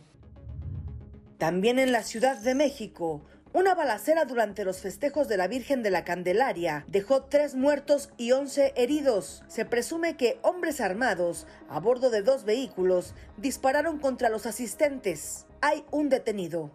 También 1.38 1.78
en 1.78 1.92
la 1.92 2.02
Ciudad 2.02 2.36
de 2.40 2.56
México, 2.56 3.22
una 3.54 3.76
balacera 3.76 4.26
durante 4.26 4.66
los 4.66 4.80
festejos 4.80 5.28
de 5.28 5.38
la 5.38 5.48
Virgen 5.48 5.84
de 5.84 5.92
la 5.92 6.04
Candelaria 6.04 6.84
dejó 6.88 7.26
tres 7.26 7.54
muertos 7.54 8.10
y 8.18 8.32
once 8.32 8.74
heridos. 8.76 9.44
Se 9.48 9.64
presume 9.64 10.18
que 10.18 10.40
hombres 10.42 10.82
armados 10.82 11.46
a 11.70 11.80
bordo 11.80 12.10
de 12.10 12.24
dos 12.24 12.44
vehículos 12.44 13.14
dispararon 13.38 14.00
contra 14.00 14.30
los 14.30 14.48
asistentes. 14.48 15.46
Hay 15.62 15.86
un 15.92 16.10
detenido. 16.10 16.72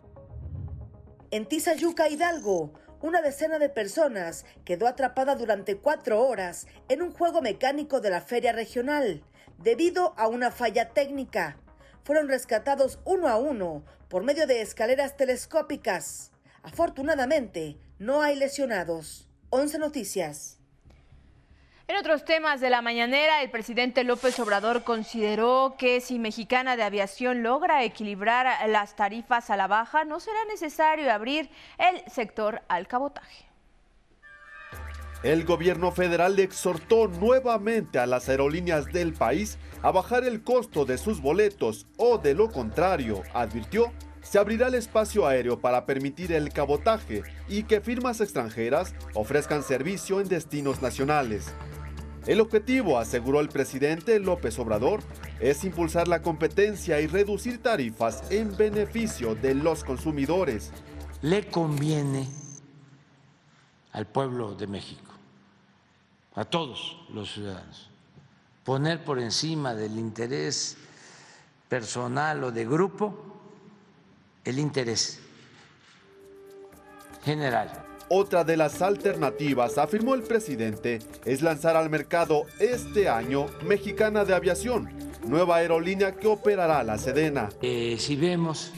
En 1.32 1.46
Tizayuca, 1.46 2.08
Hidalgo, 2.08 2.74
Una 3.02 3.20
decena 3.20 3.58
de 3.58 3.68
personas 3.68 4.46
quedó 4.64 4.86
atrapada 4.86 5.34
durante 5.34 5.76
cuatro 5.76 6.24
horas 6.24 6.68
en 6.88 7.02
un 7.02 7.12
juego 7.12 7.42
mecánico 7.42 8.00
de 8.00 8.10
la 8.10 8.20
feria 8.20 8.52
regional 8.52 9.24
debido 9.58 10.14
a 10.16 10.28
una 10.28 10.52
falla 10.52 10.90
técnica. 10.90 11.56
Fueron 12.04 12.28
rescatados 12.28 13.00
uno 13.04 13.26
a 13.26 13.36
uno 13.38 13.84
por 14.08 14.22
medio 14.22 14.46
de 14.46 14.60
escaleras 14.60 15.16
telescópicas. 15.16 16.30
Afortunadamente, 16.62 17.76
no 17.98 18.22
hay 18.22 18.36
lesionados. 18.36 19.28
11 19.50 19.80
Noticias. 19.80 20.61
En 21.92 21.98
otros 21.98 22.24
temas 22.24 22.62
de 22.62 22.70
la 22.70 22.80
mañanera, 22.80 23.42
el 23.42 23.50
presidente 23.50 24.02
López 24.02 24.40
Obrador 24.40 24.82
consideró 24.82 25.74
que 25.76 26.00
si 26.00 26.18
Mexicana 26.18 26.74
de 26.74 26.84
Aviación 26.84 27.42
logra 27.42 27.84
equilibrar 27.84 28.66
las 28.70 28.96
tarifas 28.96 29.50
a 29.50 29.58
la 29.58 29.66
baja, 29.66 30.06
no 30.06 30.18
será 30.18 30.42
necesario 30.46 31.12
abrir 31.12 31.50
el 31.76 32.10
sector 32.10 32.62
al 32.68 32.88
cabotaje. 32.88 33.44
El 35.22 35.44
gobierno 35.44 35.92
federal 35.92 36.38
exhortó 36.38 37.08
nuevamente 37.08 37.98
a 37.98 38.06
las 38.06 38.26
aerolíneas 38.30 38.86
del 38.86 39.12
país 39.12 39.58
a 39.82 39.90
bajar 39.90 40.24
el 40.24 40.42
costo 40.42 40.86
de 40.86 40.96
sus 40.96 41.20
boletos 41.20 41.86
o 41.98 42.16
de 42.16 42.32
lo 42.32 42.50
contrario, 42.50 43.22
advirtió, 43.34 43.92
se 44.22 44.38
abrirá 44.38 44.68
el 44.68 44.76
espacio 44.76 45.26
aéreo 45.26 45.60
para 45.60 45.84
permitir 45.84 46.32
el 46.32 46.54
cabotaje 46.54 47.22
y 47.48 47.64
que 47.64 47.82
firmas 47.82 48.22
extranjeras 48.22 48.94
ofrezcan 49.12 49.62
servicio 49.62 50.22
en 50.22 50.28
destinos 50.28 50.80
nacionales. 50.80 51.52
El 52.26 52.40
objetivo, 52.40 52.98
aseguró 53.00 53.40
el 53.40 53.48
presidente 53.48 54.20
López 54.20 54.56
Obrador, 54.60 55.02
es 55.40 55.64
impulsar 55.64 56.06
la 56.06 56.22
competencia 56.22 57.00
y 57.00 57.08
reducir 57.08 57.60
tarifas 57.60 58.30
en 58.30 58.56
beneficio 58.56 59.34
de 59.34 59.56
los 59.56 59.82
consumidores. 59.82 60.70
Le 61.20 61.48
conviene 61.48 62.28
al 63.90 64.06
pueblo 64.06 64.54
de 64.54 64.68
México, 64.68 65.12
a 66.36 66.44
todos 66.44 67.04
los 67.12 67.32
ciudadanos, 67.32 67.90
poner 68.62 69.04
por 69.04 69.18
encima 69.18 69.74
del 69.74 69.98
interés 69.98 70.76
personal 71.68 72.44
o 72.44 72.52
de 72.52 72.64
grupo 72.64 73.16
el 74.44 74.60
interés 74.60 75.20
general 77.24 77.81
otra 78.14 78.44
de 78.44 78.58
las 78.58 78.82
alternativas, 78.82 79.78
afirmó 79.78 80.14
el 80.14 80.22
presidente, 80.22 80.98
es 81.24 81.40
lanzar 81.40 81.76
al 81.76 81.88
mercado 81.88 82.44
este 82.60 83.08
año 83.08 83.46
Mexicana 83.64 84.26
de 84.26 84.34
Aviación, 84.34 84.90
nueva 85.26 85.56
aerolínea 85.56 86.14
que 86.14 86.26
operará 86.26 86.82
la 86.84 86.98
Sedena. 86.98 87.48
Eh, 87.62 87.96
si 87.98 88.16
vemos 88.16 88.70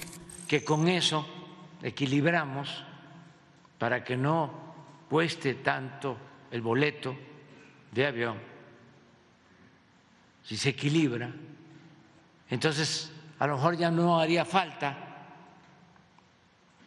que 0.46 0.62
con 0.62 0.86
eso 0.86 1.26
equilibramos 1.82 2.84
para 3.76 4.04
que 4.04 4.16
no 4.16 4.52
cueste 5.10 5.54
tanto 5.54 6.16
el 6.52 6.60
boleto 6.60 7.16
de 7.90 8.06
avión, 8.06 8.38
si 10.44 10.56
se 10.56 10.68
equilibra, 10.68 11.32
entonces 12.48 13.10
a 13.40 13.48
lo 13.48 13.56
mejor 13.56 13.76
ya 13.76 13.90
no 13.90 14.20
haría 14.20 14.44
falta 14.44 14.96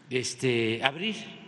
este, 0.10 0.82
abrir 0.82 1.47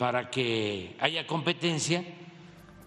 para 0.00 0.30
que 0.30 0.96
haya 0.98 1.26
competencia 1.26 2.02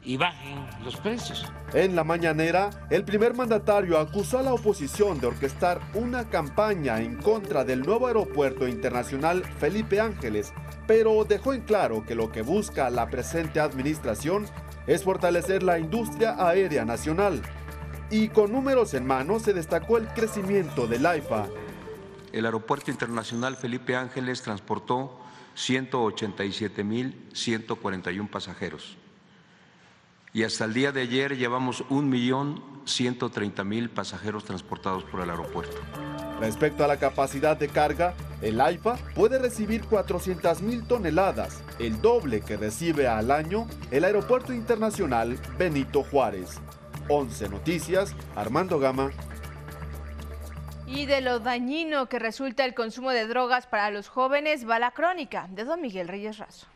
y 0.04 0.18
bajen 0.18 0.66
los 0.84 0.96
precios. 0.96 1.46
En 1.72 1.96
la 1.96 2.04
mañanera, 2.04 2.72
el 2.90 3.06
primer 3.06 3.36
mandatario 3.36 4.00
acusó 4.00 4.40
a 4.40 4.42
la 4.42 4.52
oposición 4.52 5.22
de 5.22 5.28
orquestar 5.28 5.80
una 5.94 6.28
campaña 6.28 7.00
en 7.02 7.18
contra 7.18 7.64
del 7.64 7.84
nuevo 7.84 8.08
aeropuerto 8.08 8.68
internacional 8.68 9.44
Felipe 9.60 10.02
Ángeles, 10.02 10.54
pero 10.88 11.24
dejó 11.24 11.54
en 11.54 11.62
claro 11.62 12.04
que 12.04 12.16
lo 12.16 12.32
que 12.32 12.42
busca 12.42 12.90
la 12.90 13.08
presente 13.08 13.60
administración 13.60 14.48
es 14.88 15.04
fortalecer 15.04 15.62
la 15.62 15.78
industria 15.78 16.36
aérea 16.40 16.84
nacional. 16.84 17.44
Y 18.10 18.30
con 18.30 18.52
números 18.52 18.96
en 18.96 19.06
mano 19.06 19.40
se 19.40 19.54
destacó 19.54 20.00
el 20.00 20.08
crecimiento 20.08 20.88
del 20.88 21.06
AIFA. 21.06 21.46
El 22.32 22.46
Aeropuerto 22.46 22.90
Internacional 22.90 23.56
Felipe 23.56 23.96
Ángeles 23.96 24.42
transportó 24.42 25.23
187.141 25.56 28.30
pasajeros. 28.30 28.98
Y 30.34 30.44
hasta 30.44 30.66
el 30.66 30.74
día 30.74 30.92
de 30.92 31.02
ayer 31.02 31.38
llevamos 31.38 31.84
1.130.000 31.90 33.90
pasajeros 33.90 34.46
transportados 34.46 35.04
por 35.04 35.22
el 35.22 35.30
aeropuerto. 35.30 35.78
Respecto 36.40 36.84
a 36.84 36.88
la 36.88 36.98
capacidad 36.98 37.56
de 37.56 37.70
carga, 37.70 38.16
el 38.42 38.60
AIFA 38.60 38.98
puede 39.16 39.38
recibir 39.38 39.84
400.000 39.84 40.88
toneladas, 40.88 41.64
el 41.80 42.02
doble 42.02 42.42
que 42.42 42.58
recibe 42.58 43.08
al 43.08 43.30
año 43.30 43.68
el 43.92 44.04
Aeropuerto 44.04 44.54
Internacional 44.54 45.38
Benito 45.58 46.04
Juárez. 46.04 46.60
11 47.10 47.50
Noticias, 47.50 48.16
Armando 48.36 48.80
Gama, 48.80 49.12
y 50.88 51.06
de 51.06 51.22
lo 51.22 51.40
dañino 51.40 52.08
que 52.08 52.20
resulta 52.20 52.66
el 52.66 52.74
consumo 52.74 53.12
de 53.12 53.28
drogas 53.28 53.68
para 53.68 53.90
los 53.90 54.10
jóvenes 54.10 54.68
va 54.68 54.80
la 54.80 54.92
crónica 54.92 55.48
de 55.52 55.64
don 55.64 55.82
Miguel 55.82 56.08
Reyes 56.08 56.38
Razo. 56.38 56.68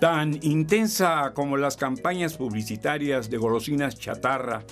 Tan 0.00 0.38
intensa 0.42 1.32
como 1.34 1.56
las 1.56 1.76
campañas 1.76 2.36
publicitarias 2.36 3.28
de 3.28 3.36
golosinas 3.36 3.98
chatarra 3.98 4.64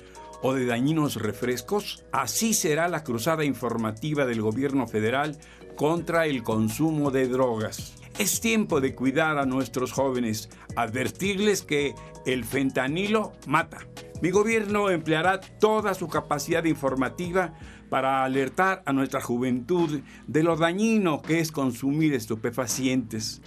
o 0.43 0.55
de 0.55 0.67
dañinos 0.67 1.17
refrescos, 1.17 2.05
así 2.13 2.55
será 2.55 2.89
la 2.89 3.05
cruzada 3.05 3.45
informativa 3.45 4.25
del 4.25 4.41
gobierno 4.41 4.87
federal 4.87 5.37
contra 5.77 6.27
el 6.27 6.43
consumo 6.43 7.11
de 7.11 7.29
drogas. 7.29 7.95
Es 8.19 8.41
tiempo 8.41 8.81
de 8.81 8.95
cuidar 8.95 9.39
a 9.39 9.47
nuestros 9.47 9.93
jóvenes, 9.93 10.49
advertirles 10.77 11.63
que 11.63 11.95
el 12.27 12.45
fentanilo 12.45 13.33
mata. 13.47 13.79
Mi 14.21 14.31
gobierno 14.31 14.91
empleará 14.91 15.41
toda 15.41 15.95
su 15.95 16.09
capacidad 16.09 16.65
informativa 16.65 17.53
para 17.89 18.25
alertar 18.25 18.83
a 18.87 18.93
nuestra 18.93 19.21
juventud 19.21 20.01
de 20.27 20.43
lo 20.43 20.57
dañino 20.57 21.23
que 21.23 21.41
es 21.41 21.53
consumir 21.53 22.15
estupefacientes. 22.15 23.43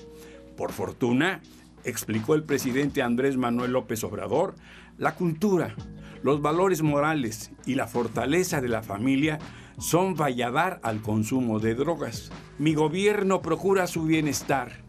Por 0.57 0.71
fortuna, 0.71 1.41
explicó 1.83 2.35
el 2.35 2.43
presidente 2.43 3.01
Andrés 3.01 3.37
Manuel 3.37 3.71
López 3.71 4.03
Obrador, 4.03 4.55
la 4.97 5.15
cultura, 5.15 5.75
los 6.23 6.41
valores 6.41 6.81
morales 6.81 7.51
y 7.65 7.75
la 7.75 7.87
fortaleza 7.87 8.61
de 8.61 8.69
la 8.69 8.83
familia 8.83 9.39
son 9.79 10.15
valladar 10.15 10.79
al 10.83 11.01
consumo 11.01 11.59
de 11.59 11.73
drogas. 11.73 12.31
Mi 12.59 12.75
gobierno 12.75 13.41
procura 13.41 13.87
su 13.87 14.03
bienestar. 14.03 14.83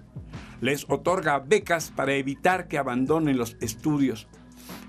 Les 0.60 0.84
otorga 0.88 1.38
becas 1.38 1.90
para 1.90 2.14
evitar 2.14 2.68
que 2.68 2.78
abandonen 2.78 3.38
los 3.38 3.56
estudios. 3.60 4.28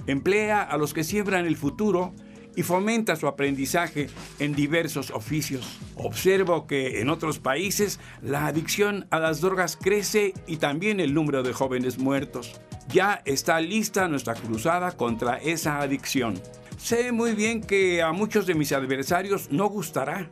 Emplea 0.05 0.61
a 0.61 0.77
los 0.77 0.93
que 0.93 1.05
siembran 1.05 1.45
el 1.45 1.55
futuro 1.55 2.13
y 2.55 2.63
fomenta 2.63 3.15
su 3.15 3.27
aprendizaje 3.27 4.09
en 4.39 4.53
diversos 4.53 5.11
oficios. 5.11 5.79
Observo 5.95 6.67
que 6.67 7.01
en 7.01 7.09
otros 7.09 7.39
países 7.39 7.99
la 8.21 8.47
adicción 8.47 9.07
a 9.09 9.19
las 9.19 9.41
drogas 9.41 9.77
crece 9.77 10.33
y 10.47 10.57
también 10.57 10.99
el 10.99 11.13
número 11.13 11.43
de 11.43 11.53
jóvenes 11.53 11.97
muertos. 11.97 12.59
Ya 12.89 13.21
está 13.25 13.59
lista 13.59 14.07
nuestra 14.07 14.35
cruzada 14.35 14.91
contra 14.91 15.37
esa 15.37 15.79
adicción. 15.79 16.39
Sé 16.77 17.11
muy 17.11 17.33
bien 17.33 17.61
que 17.61 18.01
a 18.01 18.11
muchos 18.11 18.45
de 18.45 18.55
mis 18.55 18.71
adversarios 18.71 19.49
no 19.51 19.67
gustará, 19.69 20.29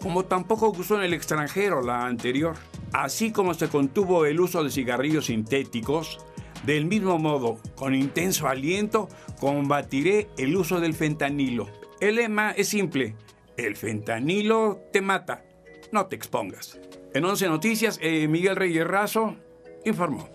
como 0.00 0.24
tampoco 0.24 0.72
gustó 0.72 0.96
en 0.96 1.04
el 1.04 1.14
extranjero 1.14 1.82
la 1.82 2.06
anterior. 2.06 2.56
Así 2.92 3.32
como 3.32 3.54
se 3.54 3.68
contuvo 3.68 4.26
el 4.26 4.40
uso 4.40 4.62
de 4.62 4.70
cigarrillos 4.70 5.26
sintéticos, 5.26 6.18
del 6.66 6.86
mismo 6.86 7.18
modo, 7.18 7.58
con 7.76 7.94
intenso 7.94 8.48
aliento, 8.48 9.08
combatiré 9.40 10.28
el 10.38 10.56
uso 10.56 10.80
del 10.80 10.94
fentanilo. 10.94 11.68
El 12.00 12.16
lema 12.16 12.52
es 12.52 12.68
simple, 12.68 13.14
el 13.56 13.76
fentanilo 13.76 14.80
te 14.92 15.00
mata, 15.00 15.44
no 15.92 16.06
te 16.06 16.16
expongas. 16.16 16.78
En 17.12 17.24
11 17.24 17.48
Noticias, 17.48 17.98
eh, 18.02 18.26
Miguel 18.28 18.56
Reyes 18.56 18.86
Razo 18.86 19.36
informó. 19.84 20.28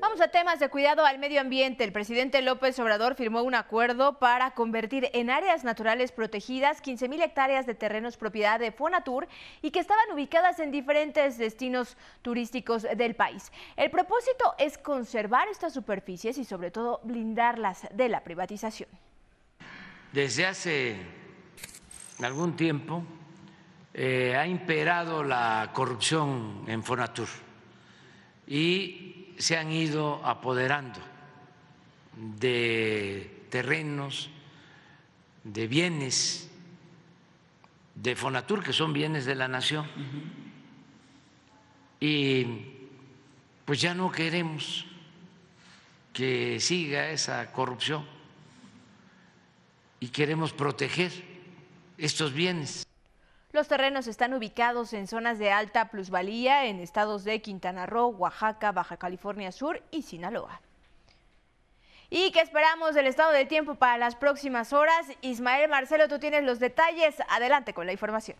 Vamos 0.00 0.20
a 0.20 0.28
temas 0.28 0.60
de 0.60 0.68
cuidado 0.68 1.06
al 1.06 1.18
medio 1.18 1.40
ambiente. 1.40 1.82
El 1.82 1.92
presidente 1.92 2.42
López 2.42 2.78
Obrador 2.78 3.14
firmó 3.14 3.42
un 3.42 3.54
acuerdo 3.54 4.18
para 4.18 4.50
convertir 4.52 5.08
en 5.14 5.30
áreas 5.30 5.64
naturales 5.64 6.12
protegidas 6.12 6.82
15.000 6.82 7.22
hectáreas 7.22 7.66
de 7.66 7.74
terrenos 7.74 8.16
propiedad 8.16 8.60
de 8.60 8.72
Fonatur 8.72 9.26
y 9.62 9.70
que 9.70 9.80
estaban 9.80 10.04
ubicadas 10.12 10.58
en 10.58 10.70
diferentes 10.70 11.38
destinos 11.38 11.96
turísticos 12.22 12.86
del 12.96 13.14
país. 13.14 13.50
El 13.76 13.90
propósito 13.90 14.54
es 14.58 14.76
conservar 14.76 15.48
estas 15.48 15.72
superficies 15.72 16.36
y 16.38 16.44
sobre 16.44 16.70
todo 16.70 17.00
blindarlas 17.02 17.86
de 17.92 18.08
la 18.08 18.22
privatización. 18.22 18.90
Desde 20.12 20.46
hace 20.46 20.96
algún 22.22 22.54
tiempo 22.54 23.02
eh, 23.94 24.36
ha 24.36 24.46
imperado 24.46 25.24
la 25.24 25.70
corrupción 25.72 26.64
en 26.66 26.82
Fonatur 26.82 27.28
y 28.46 29.25
se 29.38 29.56
han 29.56 29.72
ido 29.72 30.24
apoderando 30.24 31.00
de 32.16 33.46
terrenos, 33.50 34.30
de 35.44 35.66
bienes 35.66 36.50
de 37.94 38.14
Fonatur, 38.14 38.62
que 38.62 38.72
son 38.72 38.92
bienes 38.92 39.24
de 39.24 39.34
la 39.34 39.48
nación. 39.48 39.86
Y 41.98 42.46
pues 43.64 43.80
ya 43.80 43.94
no 43.94 44.12
queremos 44.12 44.86
que 46.12 46.60
siga 46.60 47.10
esa 47.10 47.52
corrupción 47.52 48.06
y 50.00 50.08
queremos 50.08 50.52
proteger 50.52 51.12
estos 51.98 52.32
bienes. 52.32 52.85
Los 53.52 53.68
terrenos 53.68 54.08
están 54.08 54.34
ubicados 54.34 54.92
en 54.92 55.06
zonas 55.06 55.38
de 55.38 55.52
alta 55.52 55.88
plusvalía 55.88 56.66
en 56.66 56.80
estados 56.80 57.22
de 57.22 57.40
Quintana 57.40 57.86
Roo, 57.86 58.08
Oaxaca, 58.08 58.72
Baja 58.72 58.96
California 58.96 59.52
Sur 59.52 59.82
y 59.92 60.02
Sinaloa. 60.02 60.60
¿Y 62.10 62.32
qué 62.32 62.40
esperamos 62.40 62.94
del 62.94 63.06
estado 63.06 63.32
del 63.32 63.48
tiempo 63.48 63.76
para 63.76 63.98
las 63.98 64.16
próximas 64.16 64.72
horas? 64.72 65.06
Ismael 65.22 65.70
Marcelo, 65.70 66.08
tú 66.08 66.18
tienes 66.18 66.44
los 66.44 66.58
detalles. 66.58 67.16
Adelante 67.28 67.72
con 67.72 67.86
la 67.86 67.92
información. 67.92 68.36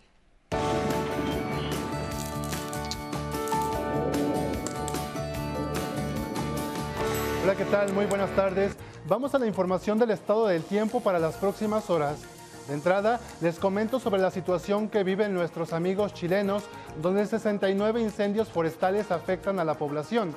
Hola, 7.43 7.55
¿qué 7.57 7.65
tal? 7.67 7.93
Muy 7.93 8.07
buenas 8.07 8.31
tardes. 8.35 8.77
Vamos 9.07 9.35
a 9.37 9.39
la 9.39 9.47
información 9.47 10.01
del 10.01 10.11
estado 10.11 10.49
del 10.49 10.65
tiempo 10.65 11.01
para 11.01 11.21
las 11.21 11.37
próximas 11.37 11.91
horas. 11.91 12.36
De 12.69 12.75
entrada, 12.75 13.21
les 13.41 13.59
comento 13.59 14.01
sobre 14.01 14.21
la 14.21 14.31
situación 14.31 14.89
que 14.89 15.05
viven 15.05 15.33
nuestros 15.35 15.73
amigos 15.73 16.13
chilenos, 16.15 16.65
donde 17.01 17.25
69 17.25 18.01
incendios 18.01 18.49
forestales 18.49 19.11
afectan 19.13 19.61
a 19.61 19.65
la 19.65 19.75
población. 19.75 20.35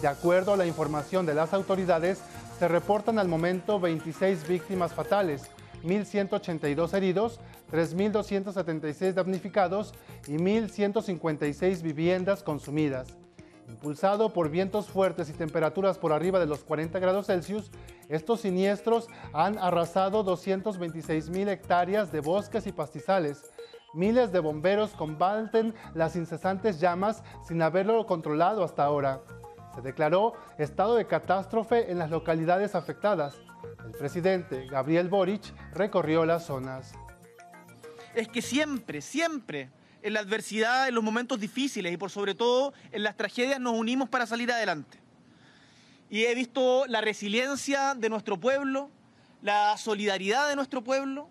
De 0.00 0.08
acuerdo 0.08 0.52
a 0.52 0.56
la 0.56 0.66
información 0.66 1.26
de 1.26 1.34
las 1.34 1.52
autoridades, 1.52 2.20
se 2.58 2.68
reportan 2.68 3.18
al 3.18 3.26
momento 3.26 3.80
26 3.80 4.46
víctimas 4.46 4.94
fatales, 4.94 5.50
1.182 5.82 6.94
heridos, 6.94 7.40
3.276 7.72 9.14
damnificados 9.14 9.92
y 10.28 10.34
1.156 10.36 11.82
viviendas 11.82 12.44
consumidas. 12.44 13.21
Impulsado 13.72 14.34
por 14.34 14.50
vientos 14.50 14.88
fuertes 14.88 15.30
y 15.30 15.32
temperaturas 15.32 15.96
por 15.96 16.12
arriba 16.12 16.38
de 16.38 16.44
los 16.44 16.62
40 16.62 16.98
grados 16.98 17.26
Celsius, 17.26 17.70
estos 18.10 18.42
siniestros 18.42 19.08
han 19.32 19.58
arrasado 19.58 20.22
226 20.22 21.30
mil 21.30 21.48
hectáreas 21.48 22.12
de 22.12 22.20
bosques 22.20 22.66
y 22.66 22.72
pastizales. 22.72 23.50
Miles 23.94 24.30
de 24.30 24.40
bomberos 24.40 24.90
combaten 24.90 25.74
las 25.94 26.16
incesantes 26.16 26.80
llamas 26.80 27.22
sin 27.48 27.62
haberlo 27.62 28.04
controlado 28.04 28.62
hasta 28.62 28.84
ahora. 28.84 29.22
Se 29.74 29.80
declaró 29.80 30.34
estado 30.58 30.94
de 30.94 31.06
catástrofe 31.06 31.90
en 31.90 31.98
las 31.98 32.10
localidades 32.10 32.74
afectadas. 32.74 33.40
El 33.86 33.92
presidente 33.92 34.66
Gabriel 34.66 35.08
Boric 35.08 35.44
recorrió 35.72 36.26
las 36.26 36.44
zonas. 36.44 36.92
Es 38.14 38.28
que 38.28 38.42
siempre, 38.42 39.00
siempre 39.00 39.70
en 40.02 40.12
la 40.12 40.20
adversidad, 40.20 40.88
en 40.88 40.94
los 40.94 41.04
momentos 41.04 41.40
difíciles 41.40 41.92
y 41.92 41.96
por 41.96 42.10
sobre 42.10 42.34
todo 42.34 42.72
en 42.90 43.02
las 43.02 43.16
tragedias 43.16 43.60
nos 43.60 43.74
unimos 43.74 44.08
para 44.08 44.26
salir 44.26 44.50
adelante. 44.52 44.98
Y 46.10 46.24
he 46.24 46.34
visto 46.34 46.84
la 46.86 47.00
resiliencia 47.00 47.94
de 47.94 48.10
nuestro 48.10 48.38
pueblo, 48.38 48.90
la 49.40 49.76
solidaridad 49.78 50.48
de 50.48 50.56
nuestro 50.56 50.82
pueblo. 50.82 51.28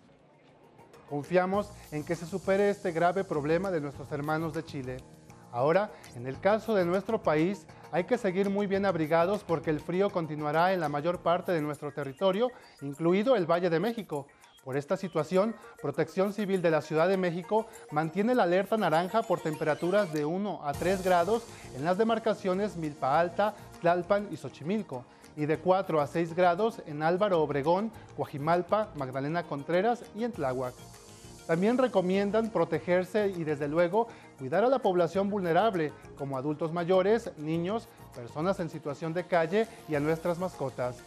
Confiamos 1.08 1.70
en 1.90 2.04
que 2.04 2.16
se 2.16 2.26
supere 2.26 2.70
este 2.70 2.90
grave 2.90 3.22
problema 3.22 3.70
de 3.70 3.80
nuestros 3.80 4.10
hermanos 4.10 4.54
de 4.54 4.64
Chile. 4.64 4.96
Ahora, 5.52 5.92
en 6.16 6.26
el 6.26 6.40
caso 6.40 6.74
de 6.74 6.86
nuestro 6.86 7.22
país, 7.22 7.66
hay 7.92 8.04
que 8.04 8.16
seguir 8.16 8.48
muy 8.48 8.66
bien 8.66 8.86
abrigados 8.86 9.44
porque 9.44 9.68
el 9.68 9.80
frío 9.80 10.08
continuará 10.08 10.72
en 10.72 10.80
la 10.80 10.88
mayor 10.88 11.20
parte 11.20 11.52
de 11.52 11.60
nuestro 11.60 11.92
territorio, 11.92 12.50
incluido 12.80 13.36
el 13.36 13.44
Valle 13.44 13.68
de 13.68 13.78
México. 13.78 14.26
Por 14.64 14.76
esta 14.76 14.96
situación, 14.96 15.56
Protección 15.80 16.32
Civil 16.32 16.62
de 16.62 16.70
la 16.70 16.82
Ciudad 16.82 17.08
de 17.08 17.16
México 17.16 17.66
mantiene 17.90 18.34
la 18.34 18.44
alerta 18.44 18.76
naranja 18.76 19.22
por 19.22 19.40
temperaturas 19.40 20.12
de 20.12 20.24
1 20.24 20.60
a 20.62 20.72
3 20.72 21.02
grados 21.02 21.42
en 21.76 21.84
las 21.84 21.98
demarcaciones 21.98 22.76
Milpa 22.76 23.18
Alta, 23.18 23.54
Tlalpan 23.80 24.28
y 24.30 24.36
Xochimilco, 24.36 25.04
y 25.36 25.46
de 25.46 25.58
4 25.58 26.00
a 26.00 26.06
6 26.06 26.34
grados 26.34 26.80
en 26.86 27.02
Álvaro 27.02 27.42
Obregón, 27.42 27.90
Coajimalpa, 28.16 28.90
Magdalena 28.94 29.42
Contreras 29.42 30.04
y 30.14 30.22
en 30.22 30.30
Tláhuac. 30.30 30.74
También 31.48 31.76
recomiendan 31.76 32.50
protegerse 32.50 33.28
y 33.36 33.42
desde 33.42 33.66
luego 33.66 34.06
cuidar 34.38 34.62
a 34.62 34.68
la 34.68 34.78
población 34.78 35.28
vulnerable, 35.28 35.92
como 36.16 36.38
adultos 36.38 36.72
mayores, 36.72 37.32
niños, 37.36 37.88
personas 38.14 38.60
en 38.60 38.70
situación 38.70 39.12
de 39.12 39.24
calle 39.24 39.66
y 39.88 39.96
a 39.96 40.00
nuestras 40.00 40.38
mascotas. 40.38 41.02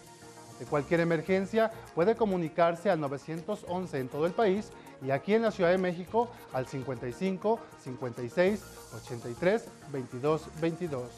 De 0.59 0.65
cualquier 0.65 1.01
emergencia 1.01 1.71
puede 1.93 2.15
comunicarse 2.15 2.89
al 2.89 2.99
911 2.99 3.99
en 3.99 4.07
todo 4.07 4.25
el 4.25 4.31
país 4.31 4.71
y 5.05 5.11
aquí 5.11 5.33
en 5.33 5.41
la 5.41 5.51
Ciudad 5.51 5.71
de 5.71 5.77
México 5.77 6.29
al 6.53 6.65
55 6.65 7.59
56 7.83 8.63
83 8.95 9.67
22 9.91 10.61
22. 10.61 11.11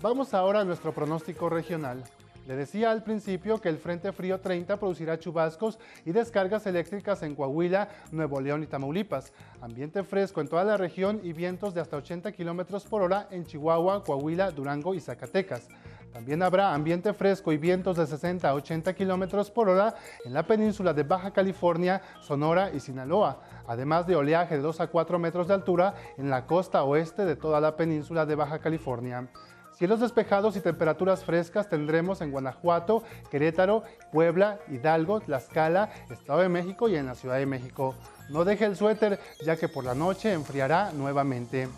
Vamos 0.00 0.34
ahora 0.34 0.60
a 0.60 0.64
nuestro 0.64 0.92
pronóstico 0.92 1.48
regional. 1.48 2.02
Le 2.46 2.56
decía 2.56 2.90
al 2.90 3.02
principio 3.02 3.58
que 3.58 3.70
el 3.70 3.78
Frente 3.78 4.12
Frío 4.12 4.38
30 4.38 4.78
producirá 4.78 5.18
chubascos 5.18 5.78
y 6.04 6.12
descargas 6.12 6.66
eléctricas 6.66 7.22
en 7.22 7.34
Coahuila, 7.34 7.88
Nuevo 8.12 8.38
León 8.38 8.62
y 8.62 8.66
Tamaulipas. 8.66 9.32
Ambiente 9.62 10.02
fresco 10.02 10.42
en 10.42 10.48
toda 10.48 10.62
la 10.64 10.76
región 10.76 11.20
y 11.22 11.32
vientos 11.32 11.72
de 11.72 11.80
hasta 11.80 11.96
80 11.96 12.32
kilómetros 12.32 12.84
por 12.84 13.00
hora 13.00 13.28
en 13.30 13.46
Chihuahua, 13.46 14.04
Coahuila, 14.04 14.50
Durango 14.50 14.94
y 14.94 15.00
Zacatecas. 15.00 15.68
También 16.14 16.44
habrá 16.44 16.72
ambiente 16.72 17.12
fresco 17.12 17.50
y 17.50 17.58
vientos 17.58 17.96
de 17.96 18.06
60 18.06 18.48
a 18.48 18.54
80 18.54 18.94
kilómetros 18.94 19.50
por 19.50 19.68
hora 19.68 19.96
en 20.24 20.32
la 20.32 20.46
península 20.46 20.94
de 20.94 21.02
Baja 21.02 21.32
California, 21.32 22.00
Sonora 22.20 22.70
y 22.72 22.78
Sinaloa, 22.78 23.40
además 23.66 24.06
de 24.06 24.14
oleaje 24.14 24.54
de 24.54 24.62
2 24.62 24.80
a 24.80 24.86
4 24.86 25.18
metros 25.18 25.48
de 25.48 25.54
altura 25.54 25.96
en 26.16 26.30
la 26.30 26.46
costa 26.46 26.84
oeste 26.84 27.24
de 27.24 27.34
toda 27.34 27.60
la 27.60 27.74
península 27.74 28.26
de 28.26 28.36
Baja 28.36 28.60
California. 28.60 29.28
Cielos 29.72 29.98
despejados 29.98 30.56
y 30.56 30.60
temperaturas 30.60 31.24
frescas 31.24 31.68
tendremos 31.68 32.20
en 32.20 32.30
Guanajuato, 32.30 33.02
Querétaro, 33.28 33.82
Puebla, 34.12 34.60
Hidalgo, 34.68 35.20
Tlaxcala, 35.20 35.90
Estado 36.10 36.42
de 36.42 36.48
México 36.48 36.88
y 36.88 36.94
en 36.94 37.06
la 37.06 37.16
Ciudad 37.16 37.38
de 37.38 37.46
México. 37.46 37.96
No 38.30 38.44
deje 38.44 38.66
el 38.66 38.76
suéter 38.76 39.18
ya 39.44 39.56
que 39.56 39.68
por 39.68 39.82
la 39.82 39.96
noche 39.96 40.32
enfriará 40.32 40.92
nuevamente. 40.92 41.68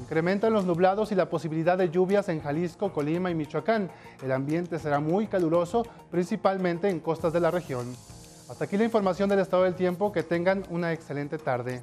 Incrementan 0.00 0.52
los 0.52 0.64
nublados 0.64 1.12
y 1.12 1.14
la 1.14 1.28
posibilidad 1.28 1.76
de 1.76 1.90
lluvias 1.90 2.28
en 2.28 2.40
Jalisco, 2.40 2.92
Colima 2.92 3.30
y 3.30 3.34
Michoacán. 3.34 3.90
El 4.22 4.32
ambiente 4.32 4.78
será 4.78 5.00
muy 5.00 5.26
caluroso, 5.26 5.84
principalmente 6.10 6.88
en 6.88 7.00
costas 7.00 7.32
de 7.32 7.40
la 7.40 7.50
región. 7.50 7.94
Hasta 8.48 8.64
aquí 8.64 8.76
la 8.76 8.84
información 8.84 9.28
del 9.28 9.40
estado 9.40 9.64
del 9.64 9.74
tiempo. 9.74 10.12
Que 10.12 10.22
tengan 10.22 10.64
una 10.70 10.92
excelente 10.92 11.36
tarde. 11.36 11.82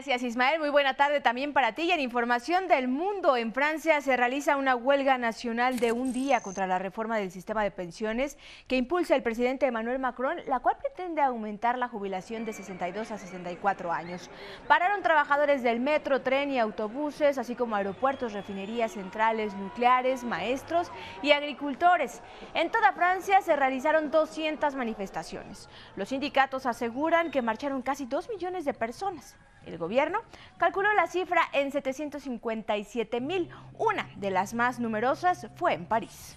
Gracias 0.00 0.22
Ismael, 0.22 0.60
muy 0.60 0.70
buena 0.70 0.94
tarde 0.94 1.20
también 1.20 1.52
para 1.52 1.74
ti. 1.74 1.82
Y 1.82 1.90
en 1.90 2.00
información 2.00 2.68
del 2.68 2.88
mundo, 2.88 3.36
en 3.36 3.52
Francia 3.52 4.00
se 4.00 4.16
realiza 4.16 4.56
una 4.56 4.74
huelga 4.74 5.18
nacional 5.18 5.78
de 5.78 5.92
un 5.92 6.14
día 6.14 6.40
contra 6.40 6.66
la 6.66 6.78
reforma 6.78 7.18
del 7.18 7.30
sistema 7.30 7.62
de 7.62 7.70
pensiones 7.70 8.38
que 8.66 8.78
impulsa 8.78 9.14
el 9.14 9.22
presidente 9.22 9.66
Emmanuel 9.66 9.98
Macron, 9.98 10.38
la 10.46 10.60
cual 10.60 10.78
pretende 10.78 11.20
aumentar 11.20 11.76
la 11.76 11.86
jubilación 11.86 12.46
de 12.46 12.54
62 12.54 13.10
a 13.10 13.18
64 13.18 13.92
años. 13.92 14.30
Pararon 14.66 15.02
trabajadores 15.02 15.62
del 15.62 15.80
metro, 15.80 16.22
tren 16.22 16.50
y 16.50 16.58
autobuses, 16.58 17.36
así 17.36 17.54
como 17.54 17.76
aeropuertos, 17.76 18.32
refinerías, 18.32 18.92
centrales 18.92 19.52
nucleares, 19.52 20.24
maestros 20.24 20.90
y 21.20 21.32
agricultores. 21.32 22.22
En 22.54 22.70
toda 22.70 22.94
Francia 22.94 23.42
se 23.42 23.54
realizaron 23.54 24.10
200 24.10 24.76
manifestaciones. 24.76 25.68
Los 25.94 26.08
sindicatos 26.08 26.64
aseguran 26.64 27.30
que 27.30 27.42
marcharon 27.42 27.82
casi 27.82 28.06
2 28.06 28.30
millones 28.30 28.64
de 28.64 28.72
personas. 28.72 29.36
El 29.66 29.78
gobierno 29.78 30.20
calculó 30.58 30.92
la 30.94 31.06
cifra 31.06 31.42
en 31.52 31.70
757 31.70 33.20
mil. 33.20 33.48
Una 33.78 34.08
de 34.16 34.30
las 34.30 34.54
más 34.54 34.80
numerosas 34.80 35.46
fue 35.56 35.74
en 35.74 35.86
París. 35.86 36.36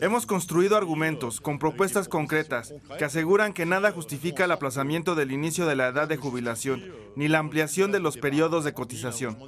Hemos 0.00 0.26
construido 0.26 0.76
argumentos 0.76 1.40
con 1.40 1.58
propuestas 1.58 2.08
concretas 2.08 2.74
que 2.98 3.04
aseguran 3.04 3.54
que 3.54 3.64
nada 3.64 3.90
justifica 3.90 4.44
el 4.44 4.52
aplazamiento 4.52 5.14
del 5.14 5.32
inicio 5.32 5.66
de 5.66 5.76
la 5.76 5.88
edad 5.88 6.08
de 6.08 6.18
jubilación 6.18 6.84
ni 7.16 7.28
la 7.28 7.38
ampliación 7.38 7.90
de 7.90 8.00
los 8.00 8.18
periodos 8.18 8.64
de 8.64 8.74
cotización. 8.74 9.38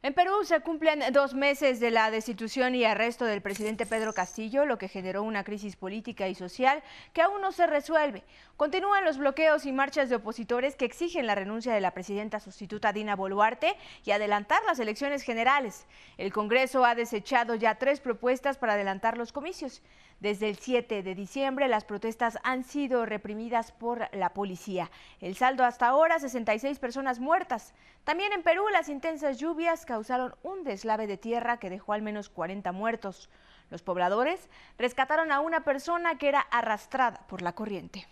En 0.00 0.14
Perú 0.14 0.44
se 0.44 0.60
cumplen 0.60 1.02
dos 1.12 1.34
meses 1.34 1.80
de 1.80 1.90
la 1.90 2.12
destitución 2.12 2.76
y 2.76 2.84
arresto 2.84 3.24
del 3.24 3.42
presidente 3.42 3.84
Pedro 3.84 4.12
Castillo, 4.12 4.64
lo 4.64 4.78
que 4.78 4.86
generó 4.86 5.24
una 5.24 5.42
crisis 5.42 5.74
política 5.74 6.28
y 6.28 6.36
social 6.36 6.84
que 7.12 7.20
aún 7.20 7.40
no 7.40 7.50
se 7.50 7.66
resuelve. 7.66 8.22
Continúan 8.56 9.04
los 9.04 9.18
bloqueos 9.18 9.66
y 9.66 9.72
marchas 9.72 10.08
de 10.08 10.14
opositores 10.14 10.76
que 10.76 10.84
exigen 10.84 11.26
la 11.26 11.34
renuncia 11.34 11.74
de 11.74 11.80
la 11.80 11.94
presidenta 11.94 12.38
sustituta 12.38 12.92
Dina 12.92 13.16
Boluarte 13.16 13.74
y 14.04 14.12
adelantar 14.12 14.62
las 14.68 14.78
elecciones 14.78 15.24
generales. 15.24 15.84
El 16.16 16.32
Congreso 16.32 16.84
ha 16.84 16.94
desechado 16.94 17.56
ya 17.56 17.74
tres 17.74 17.98
propuestas 17.98 18.56
para 18.56 18.74
adelantar 18.74 19.18
los 19.18 19.32
comicios. 19.32 19.82
Desde 20.20 20.48
el 20.48 20.56
7 20.56 21.04
de 21.04 21.14
diciembre 21.14 21.68
las 21.68 21.84
protestas 21.84 22.38
han 22.42 22.64
sido 22.64 23.06
reprimidas 23.06 23.70
por 23.70 24.08
la 24.12 24.34
policía. 24.34 24.90
El 25.20 25.36
saldo 25.36 25.64
hasta 25.64 25.86
ahora, 25.86 26.18
66 26.18 26.80
personas 26.80 27.20
muertas. 27.20 27.72
También 28.02 28.32
en 28.32 28.42
Perú 28.42 28.64
las 28.72 28.88
intensas 28.88 29.38
lluvias 29.38 29.86
causaron 29.86 30.34
un 30.42 30.64
deslave 30.64 31.06
de 31.06 31.18
tierra 31.18 31.58
que 31.58 31.70
dejó 31.70 31.92
al 31.92 32.02
menos 32.02 32.30
40 32.30 32.72
muertos. 32.72 33.30
Los 33.70 33.82
pobladores 33.82 34.48
rescataron 34.76 35.30
a 35.30 35.38
una 35.38 35.62
persona 35.62 36.18
que 36.18 36.28
era 36.28 36.40
arrastrada 36.40 37.20
por 37.28 37.40
la 37.40 37.52
corriente. 37.52 38.08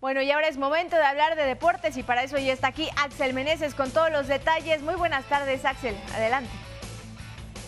Bueno, 0.00 0.22
y 0.22 0.30
ahora 0.30 0.48
es 0.48 0.56
momento 0.56 0.96
de 0.96 1.02
hablar 1.02 1.36
de 1.36 1.42
deportes 1.42 1.94
y 1.98 2.02
para 2.02 2.22
eso 2.22 2.38
ya 2.38 2.54
está 2.54 2.68
aquí 2.68 2.88
Axel 2.96 3.34
Meneses 3.34 3.74
con 3.74 3.90
todos 3.90 4.10
los 4.10 4.28
detalles. 4.28 4.80
Muy 4.80 4.94
buenas 4.94 5.26
tardes, 5.26 5.62
Axel. 5.66 5.94
Adelante. 6.14 6.48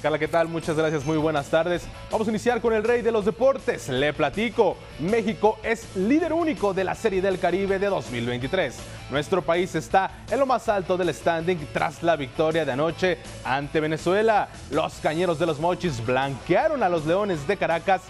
Carla, 0.01 0.18
¿qué 0.18 0.29
tal? 0.29 0.49
Muchas 0.49 0.75
gracias, 0.75 1.05
muy 1.05 1.18
buenas 1.18 1.51
tardes. 1.51 1.87
Vamos 2.11 2.27
a 2.27 2.31
iniciar 2.31 2.62
con 2.62 2.73
el 2.73 2.85
rey 2.85 3.03
de 3.03 3.12
los 3.12 3.27
deportes. 3.27 3.90
Le 3.90 4.14
platico, 4.14 4.79
México 4.99 5.59
es 5.62 5.95
líder 5.95 6.33
único 6.33 6.73
de 6.73 6.85
la 6.85 6.95
Serie 6.95 7.21
del 7.21 7.38
Caribe 7.38 7.79
de 7.79 7.88
2023. 7.88 8.79
Nuestro 9.11 9.42
país 9.42 9.75
está 9.75 10.25
en 10.31 10.40
lo 10.40 10.47
más 10.47 10.71
alto 10.71 10.97
del 10.97 11.12
standing 11.12 11.68
tras 11.75 12.03
la 12.03 12.16
victoria 12.16 12.64
de 12.64 12.73
anoche 12.73 13.18
ante 13.45 13.79
Venezuela. 13.79 14.49
Los 14.71 14.95
cañeros 14.95 15.38
de 15.38 15.45
los 15.45 15.61
Mochis 15.61 16.05
blanquearon 16.05 16.83
a 16.83 16.88
los 16.88 17.05
Leones 17.05 17.47
de 17.47 17.59
Caracas 17.59 18.01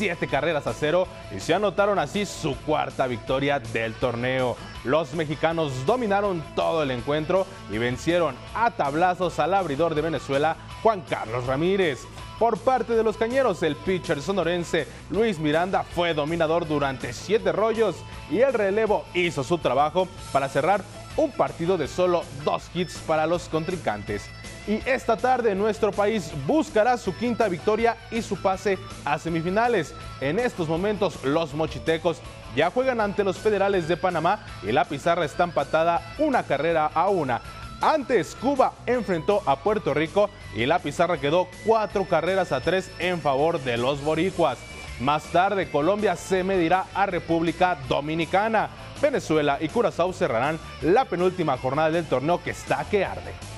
siete 0.00 0.28
carreras 0.28 0.66
a 0.66 0.72
cero 0.72 1.06
y 1.30 1.40
se 1.40 1.52
anotaron 1.52 1.98
así 1.98 2.24
su 2.24 2.56
cuarta 2.60 3.06
victoria 3.06 3.58
del 3.58 3.92
torneo. 3.92 4.56
Los 4.82 5.12
mexicanos 5.12 5.84
dominaron 5.84 6.42
todo 6.56 6.82
el 6.82 6.90
encuentro 6.90 7.46
y 7.70 7.76
vencieron 7.76 8.34
a 8.54 8.70
tablazos 8.70 9.38
al 9.38 9.52
abridor 9.52 9.94
de 9.94 10.00
Venezuela, 10.00 10.56
Juan 10.82 11.02
Carlos 11.02 11.44
Ramírez. 11.44 11.98
Por 12.38 12.56
parte 12.56 12.94
de 12.94 13.02
los 13.02 13.18
cañeros, 13.18 13.62
el 13.62 13.76
pitcher 13.76 14.22
sonorense 14.22 14.88
Luis 15.10 15.38
Miranda 15.38 15.82
fue 15.82 16.14
dominador 16.14 16.66
durante 16.66 17.12
siete 17.12 17.52
rollos 17.52 17.96
y 18.30 18.40
el 18.40 18.54
relevo 18.54 19.04
hizo 19.12 19.44
su 19.44 19.58
trabajo 19.58 20.08
para 20.32 20.48
cerrar 20.48 20.82
un 21.18 21.30
partido 21.30 21.76
de 21.76 21.88
solo 21.88 22.22
dos 22.42 22.70
hits 22.72 22.96
para 23.06 23.26
los 23.26 23.50
contrincantes. 23.50 24.30
Y 24.70 24.80
esta 24.88 25.16
tarde 25.16 25.56
nuestro 25.56 25.90
país 25.90 26.30
buscará 26.46 26.96
su 26.96 27.12
quinta 27.16 27.48
victoria 27.48 27.96
y 28.08 28.22
su 28.22 28.40
pase 28.40 28.78
a 29.04 29.18
semifinales. 29.18 29.92
En 30.20 30.38
estos 30.38 30.68
momentos 30.68 31.24
los 31.24 31.54
mochitecos 31.54 32.20
ya 32.54 32.70
juegan 32.70 33.00
ante 33.00 33.24
los 33.24 33.36
federales 33.36 33.88
de 33.88 33.96
Panamá 33.96 34.46
y 34.62 34.70
la 34.70 34.84
pizarra 34.84 35.24
está 35.24 35.42
empatada 35.42 36.14
una 36.18 36.44
carrera 36.44 36.86
a 36.86 37.08
una. 37.08 37.40
Antes 37.80 38.36
Cuba 38.36 38.74
enfrentó 38.86 39.42
a 39.44 39.56
Puerto 39.56 39.92
Rico 39.92 40.30
y 40.54 40.66
la 40.66 40.78
pizarra 40.78 41.18
quedó 41.18 41.48
cuatro 41.66 42.04
carreras 42.04 42.52
a 42.52 42.60
tres 42.60 42.92
en 43.00 43.20
favor 43.20 43.58
de 43.58 43.76
los 43.76 44.00
boricuas. 44.04 44.56
Más 45.00 45.24
tarde 45.32 45.68
Colombia 45.68 46.14
se 46.14 46.44
medirá 46.44 46.84
a 46.94 47.06
República 47.06 47.76
Dominicana. 47.88 48.70
Venezuela 49.02 49.58
y 49.60 49.68
Curazao 49.68 50.12
cerrarán 50.12 50.60
la 50.82 51.06
penúltima 51.06 51.58
jornada 51.58 51.90
del 51.90 52.04
torneo 52.04 52.40
que 52.40 52.50
está 52.50 52.84
que 52.88 53.04
arde. 53.04 53.49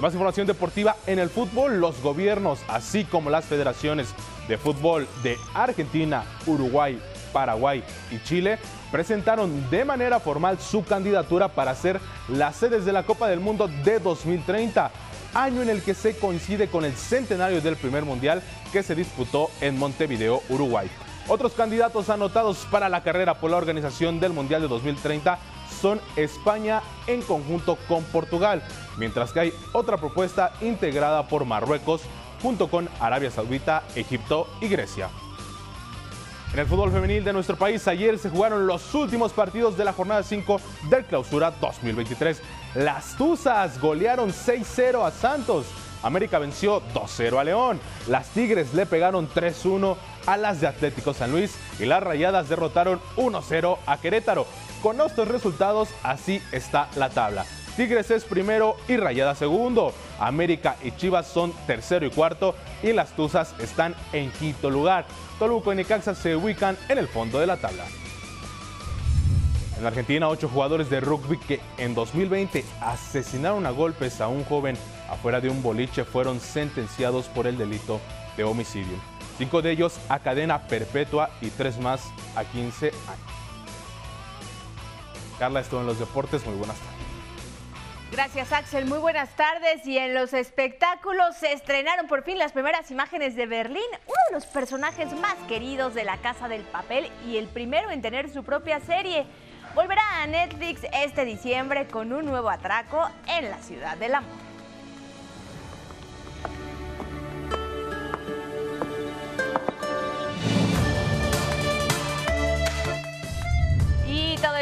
Más 0.00 0.14
información 0.14 0.48
deportiva 0.48 0.96
en 1.06 1.20
el 1.20 1.28
fútbol, 1.28 1.78
los 1.78 2.00
gobiernos, 2.02 2.60
así 2.66 3.04
como 3.04 3.30
las 3.30 3.44
federaciones 3.44 4.14
de 4.48 4.58
fútbol 4.58 5.06
de 5.22 5.36
Argentina, 5.54 6.24
Uruguay, 6.46 7.00
Paraguay 7.32 7.84
y 8.10 8.18
Chile, 8.24 8.58
presentaron 8.90 9.70
de 9.70 9.84
manera 9.84 10.18
formal 10.18 10.58
su 10.58 10.82
candidatura 10.82 11.48
para 11.48 11.74
ser 11.76 12.00
las 12.28 12.56
sedes 12.56 12.84
de 12.84 12.92
la 12.92 13.04
Copa 13.04 13.28
del 13.28 13.38
Mundo 13.38 13.68
de 13.84 14.00
2030, 14.00 14.90
año 15.34 15.62
en 15.62 15.68
el 15.68 15.82
que 15.82 15.94
se 15.94 16.16
coincide 16.16 16.68
con 16.68 16.84
el 16.84 16.94
centenario 16.94 17.60
del 17.60 17.76
primer 17.76 18.04
mundial 18.04 18.42
que 18.72 18.82
se 18.82 18.96
disputó 18.96 19.50
en 19.60 19.78
Montevideo, 19.78 20.42
Uruguay. 20.48 20.90
Otros 21.28 21.52
candidatos 21.52 22.08
anotados 22.10 22.66
para 22.70 22.88
la 22.88 23.04
carrera 23.04 23.34
por 23.34 23.50
la 23.50 23.56
organización 23.56 24.18
del 24.18 24.32
Mundial 24.32 24.62
de 24.62 24.68
2030 24.68 25.38
son 25.82 26.00
España 26.14 26.80
en 27.08 27.20
conjunto 27.22 27.76
con 27.88 28.04
Portugal, 28.04 28.62
mientras 28.96 29.32
que 29.32 29.40
hay 29.40 29.52
otra 29.72 29.96
propuesta 29.96 30.52
integrada 30.60 31.26
por 31.26 31.44
Marruecos 31.44 32.02
junto 32.40 32.68
con 32.68 32.88
Arabia 33.00 33.30
Saudita, 33.30 33.82
Egipto 33.96 34.48
y 34.60 34.68
Grecia. 34.68 35.10
En 36.52 36.60
el 36.60 36.66
fútbol 36.66 36.92
femenil 36.92 37.24
de 37.24 37.32
nuestro 37.32 37.56
país, 37.56 37.88
ayer 37.88 38.18
se 38.18 38.28
jugaron 38.28 38.66
los 38.66 38.94
últimos 38.94 39.32
partidos 39.32 39.76
de 39.76 39.84
la 39.84 39.92
jornada 39.92 40.22
5 40.22 40.60
del 40.90 41.04
Clausura 41.06 41.50
2023. 41.50 42.42
Las 42.74 43.16
Tuzas 43.16 43.80
golearon 43.80 44.30
6-0 44.30 45.04
a 45.04 45.10
Santos. 45.10 45.66
América 46.02 46.38
venció 46.38 46.82
2-0 46.92 47.38
a 47.38 47.44
León. 47.44 47.80
Las 48.06 48.28
Tigres 48.28 48.74
le 48.74 48.86
pegaron 48.86 49.30
3-1 49.30 49.96
a 50.26 50.36
las 50.36 50.60
de 50.60 50.66
Atlético 50.66 51.14
San 51.14 51.32
Luis 51.32 51.56
y 51.78 51.86
las 51.86 52.02
Rayadas 52.02 52.48
derrotaron 52.48 53.00
1-0 53.16 53.78
a 53.86 53.96
Querétaro. 53.98 54.46
Con 54.82 55.00
estos 55.00 55.28
resultados, 55.28 55.88
así 56.02 56.42
está 56.50 56.88
la 56.96 57.08
tabla. 57.08 57.46
Tigres 57.76 58.10
es 58.10 58.24
primero 58.24 58.76
y 58.88 58.96
Rayada 58.96 59.36
segundo. 59.36 59.94
América 60.18 60.76
y 60.82 60.90
Chivas 60.90 61.28
son 61.28 61.52
tercero 61.66 62.04
y 62.04 62.10
cuarto 62.10 62.56
y 62.82 62.92
las 62.92 63.14
Tuzas 63.14 63.54
están 63.60 63.94
en 64.12 64.30
quinto 64.32 64.70
lugar. 64.70 65.06
Toluco 65.38 65.72
y 65.72 65.76
Necaxa 65.76 66.16
se 66.16 66.34
ubican 66.34 66.76
en 66.88 66.98
el 66.98 67.06
fondo 67.06 67.38
de 67.38 67.46
la 67.46 67.56
tabla. 67.58 67.84
En 69.78 69.86
Argentina, 69.86 70.28
ocho 70.28 70.48
jugadores 70.48 70.90
de 70.90 71.00
rugby 71.00 71.38
que 71.38 71.60
en 71.78 71.94
2020 71.94 72.64
asesinaron 72.80 73.64
a 73.66 73.70
golpes 73.70 74.20
a 74.20 74.28
un 74.28 74.44
joven 74.44 74.76
afuera 75.08 75.40
de 75.40 75.48
un 75.48 75.62
boliche 75.62 76.04
fueron 76.04 76.40
sentenciados 76.40 77.26
por 77.26 77.46
el 77.46 77.56
delito 77.56 78.00
de 78.36 78.44
homicidio. 78.44 78.96
Cinco 79.38 79.62
de 79.62 79.70
ellos 79.70 79.98
a 80.08 80.18
cadena 80.18 80.66
perpetua 80.66 81.30
y 81.40 81.50
tres 81.50 81.78
más 81.78 82.02
a 82.36 82.44
15 82.44 82.88
años. 82.88 83.41
Carla, 85.42 85.58
esto 85.58 85.80
en 85.80 85.86
los 85.86 85.98
deportes. 85.98 86.46
Muy 86.46 86.54
buenas 86.54 86.76
tardes. 86.76 88.12
Gracias 88.12 88.52
Axel, 88.52 88.86
muy 88.86 88.98
buenas 88.98 89.28
tardes. 89.34 89.84
Y 89.84 89.98
en 89.98 90.14
los 90.14 90.34
espectáculos 90.34 91.34
se 91.36 91.52
estrenaron 91.52 92.06
por 92.06 92.22
fin 92.22 92.38
las 92.38 92.52
primeras 92.52 92.88
imágenes 92.92 93.34
de 93.34 93.46
Berlín, 93.46 93.82
uno 94.06 94.14
de 94.28 94.34
los 94.34 94.46
personajes 94.46 95.12
más 95.18 95.34
queridos 95.48 95.94
de 95.94 96.04
la 96.04 96.18
Casa 96.18 96.46
del 96.46 96.62
Papel 96.62 97.10
y 97.26 97.38
el 97.38 97.48
primero 97.48 97.90
en 97.90 98.02
tener 98.02 98.32
su 98.32 98.44
propia 98.44 98.78
serie. 98.78 99.26
Volverá 99.74 100.22
a 100.22 100.28
Netflix 100.28 100.82
este 100.92 101.24
diciembre 101.24 101.88
con 101.88 102.12
un 102.12 102.24
nuevo 102.24 102.48
atraco 102.48 103.10
en 103.26 103.50
la 103.50 103.58
Ciudad 103.58 103.96
del 103.96 104.14
Amor. 104.14 104.51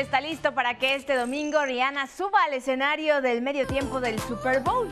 Está 0.00 0.20
listo 0.20 0.54
para 0.54 0.78
que 0.78 0.94
este 0.94 1.14
domingo 1.14 1.62
Rihanna 1.62 2.06
suba 2.06 2.44
al 2.44 2.54
escenario 2.54 3.20
del 3.20 3.42
medio 3.42 3.66
tiempo 3.66 4.00
del 4.00 4.18
Super 4.20 4.60
Bowl. 4.60 4.88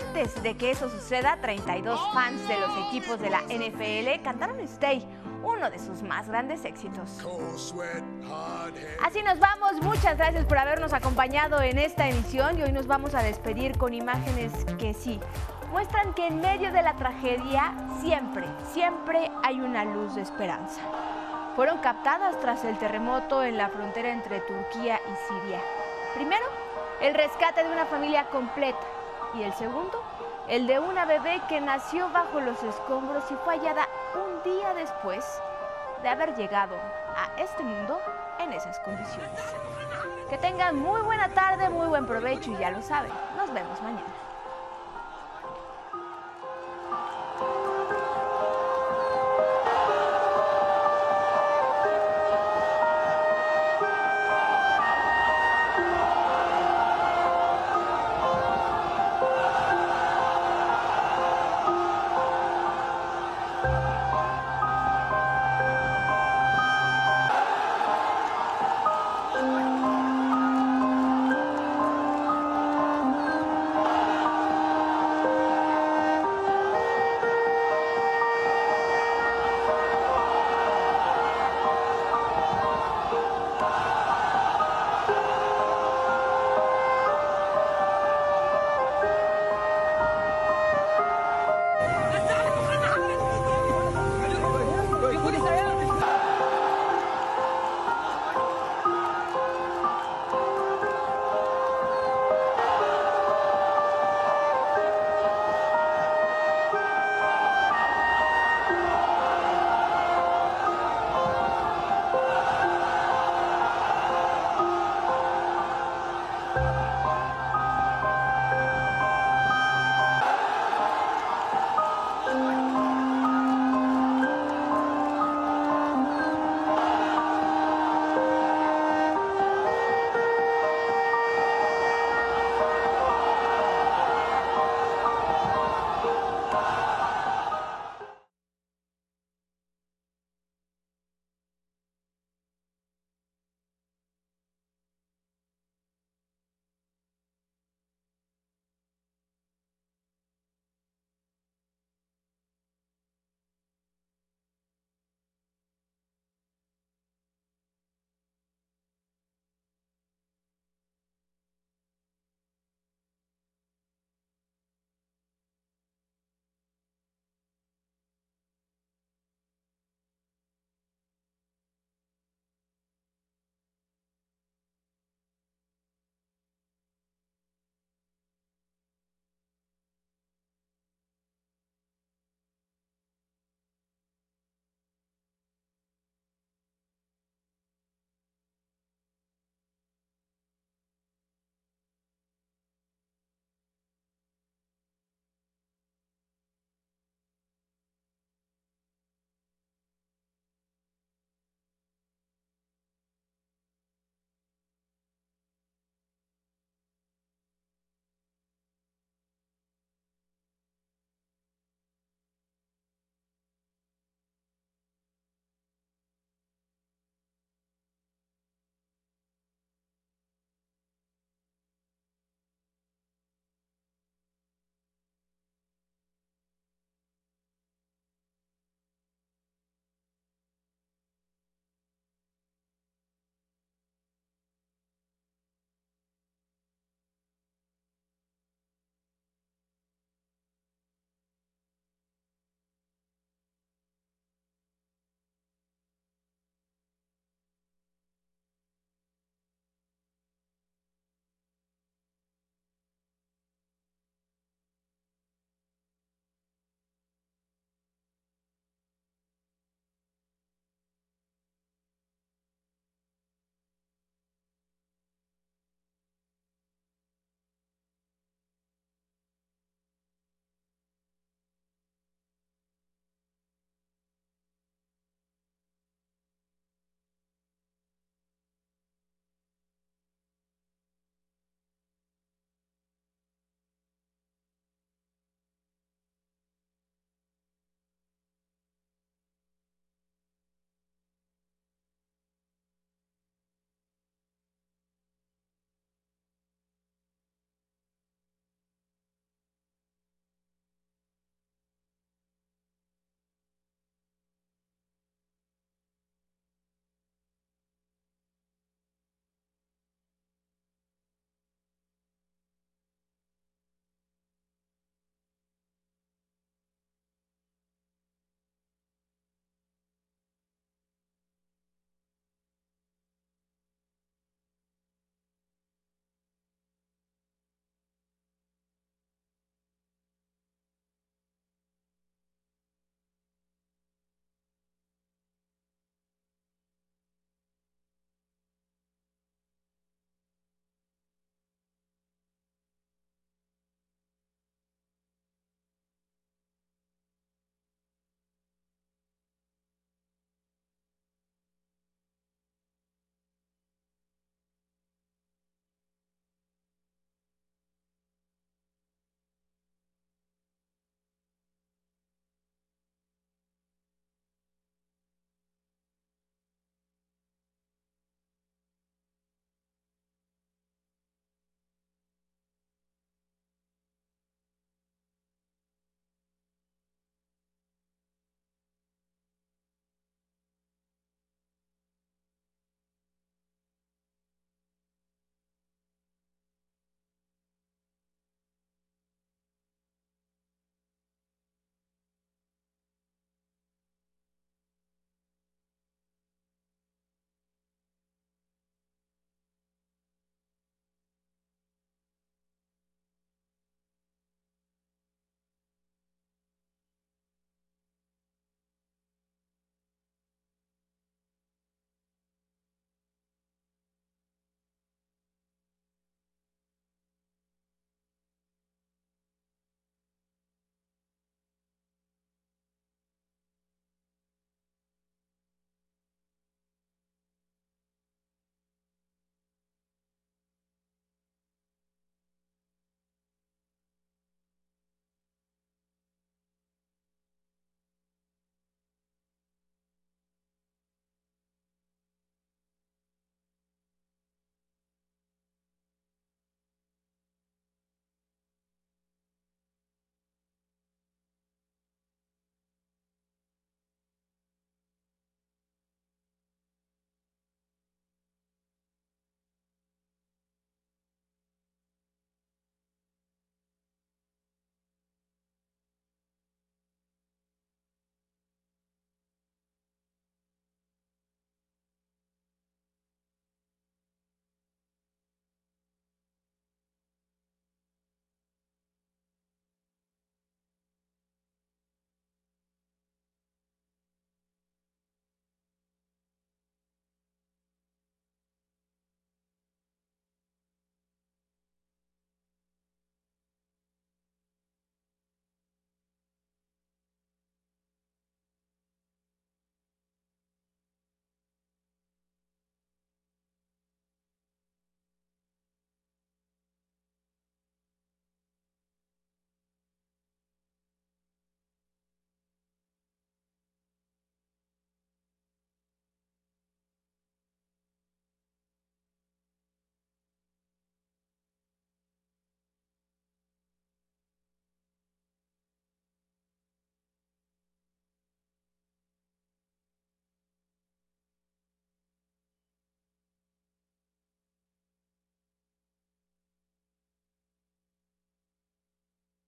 Antes 0.00 0.40
de 0.42 0.56
que 0.56 0.70
eso 0.70 0.88
suceda, 0.88 1.38
32 1.40 2.00
fans 2.14 2.46
de 2.46 2.60
los 2.60 2.70
equipos 2.88 3.20
de 3.20 3.30
la 3.30 3.40
NFL 3.42 4.22
cantaron 4.22 4.60
Stay, 4.60 5.04
uno 5.42 5.68
de 5.68 5.80
sus 5.80 6.02
más 6.02 6.28
grandes 6.28 6.64
éxitos. 6.64 7.18
Así 9.02 9.22
nos 9.22 9.40
vamos, 9.40 9.82
muchas 9.82 10.16
gracias 10.16 10.44
por 10.44 10.58
habernos 10.58 10.92
acompañado 10.92 11.60
en 11.60 11.78
esta 11.78 12.08
emisión 12.08 12.56
y 12.58 12.62
hoy 12.62 12.72
nos 12.72 12.86
vamos 12.86 13.16
a 13.16 13.22
despedir 13.22 13.76
con 13.76 13.94
imágenes 13.94 14.52
que 14.78 14.94
sí, 14.94 15.18
muestran 15.72 16.14
que 16.14 16.28
en 16.28 16.40
medio 16.40 16.70
de 16.70 16.82
la 16.82 16.94
tragedia 16.94 17.74
siempre, 18.00 18.46
siempre 18.72 19.28
hay 19.42 19.60
una 19.60 19.84
luz 19.84 20.14
de 20.14 20.22
esperanza 20.22 20.80
fueron 21.54 21.78
captadas 21.78 22.38
tras 22.40 22.64
el 22.64 22.78
terremoto 22.78 23.42
en 23.42 23.56
la 23.56 23.68
frontera 23.68 24.10
entre 24.10 24.40
Turquía 24.40 25.00
y 25.00 25.28
Siria. 25.28 25.60
Primero, 26.14 26.44
el 27.00 27.14
rescate 27.14 27.64
de 27.64 27.70
una 27.70 27.86
familia 27.86 28.24
completa 28.30 28.86
y 29.34 29.42
el 29.42 29.52
segundo, 29.54 30.02
el 30.48 30.66
de 30.66 30.78
una 30.78 31.04
bebé 31.04 31.40
que 31.48 31.60
nació 31.60 32.08
bajo 32.10 32.40
los 32.40 32.62
escombros 32.62 33.24
y 33.30 33.34
fue 33.44 33.58
hallada 33.58 33.88
un 34.14 34.42
día 34.42 34.74
después 34.74 35.24
de 36.02 36.08
haber 36.08 36.34
llegado 36.34 36.74
a 37.16 37.40
este 37.40 37.62
mundo 37.62 38.00
en 38.38 38.52
esas 38.52 38.78
condiciones. 38.80 39.40
Que 40.28 40.38
tengan 40.38 40.76
muy 40.76 41.00
buena 41.02 41.28
tarde, 41.28 41.68
muy 41.68 41.86
buen 41.86 42.06
provecho 42.06 42.50
y 42.50 42.56
ya 42.56 42.70
lo 42.70 42.82
saben, 42.82 43.12
nos 43.36 43.52
vemos 43.52 43.80
mañana. 43.82 44.21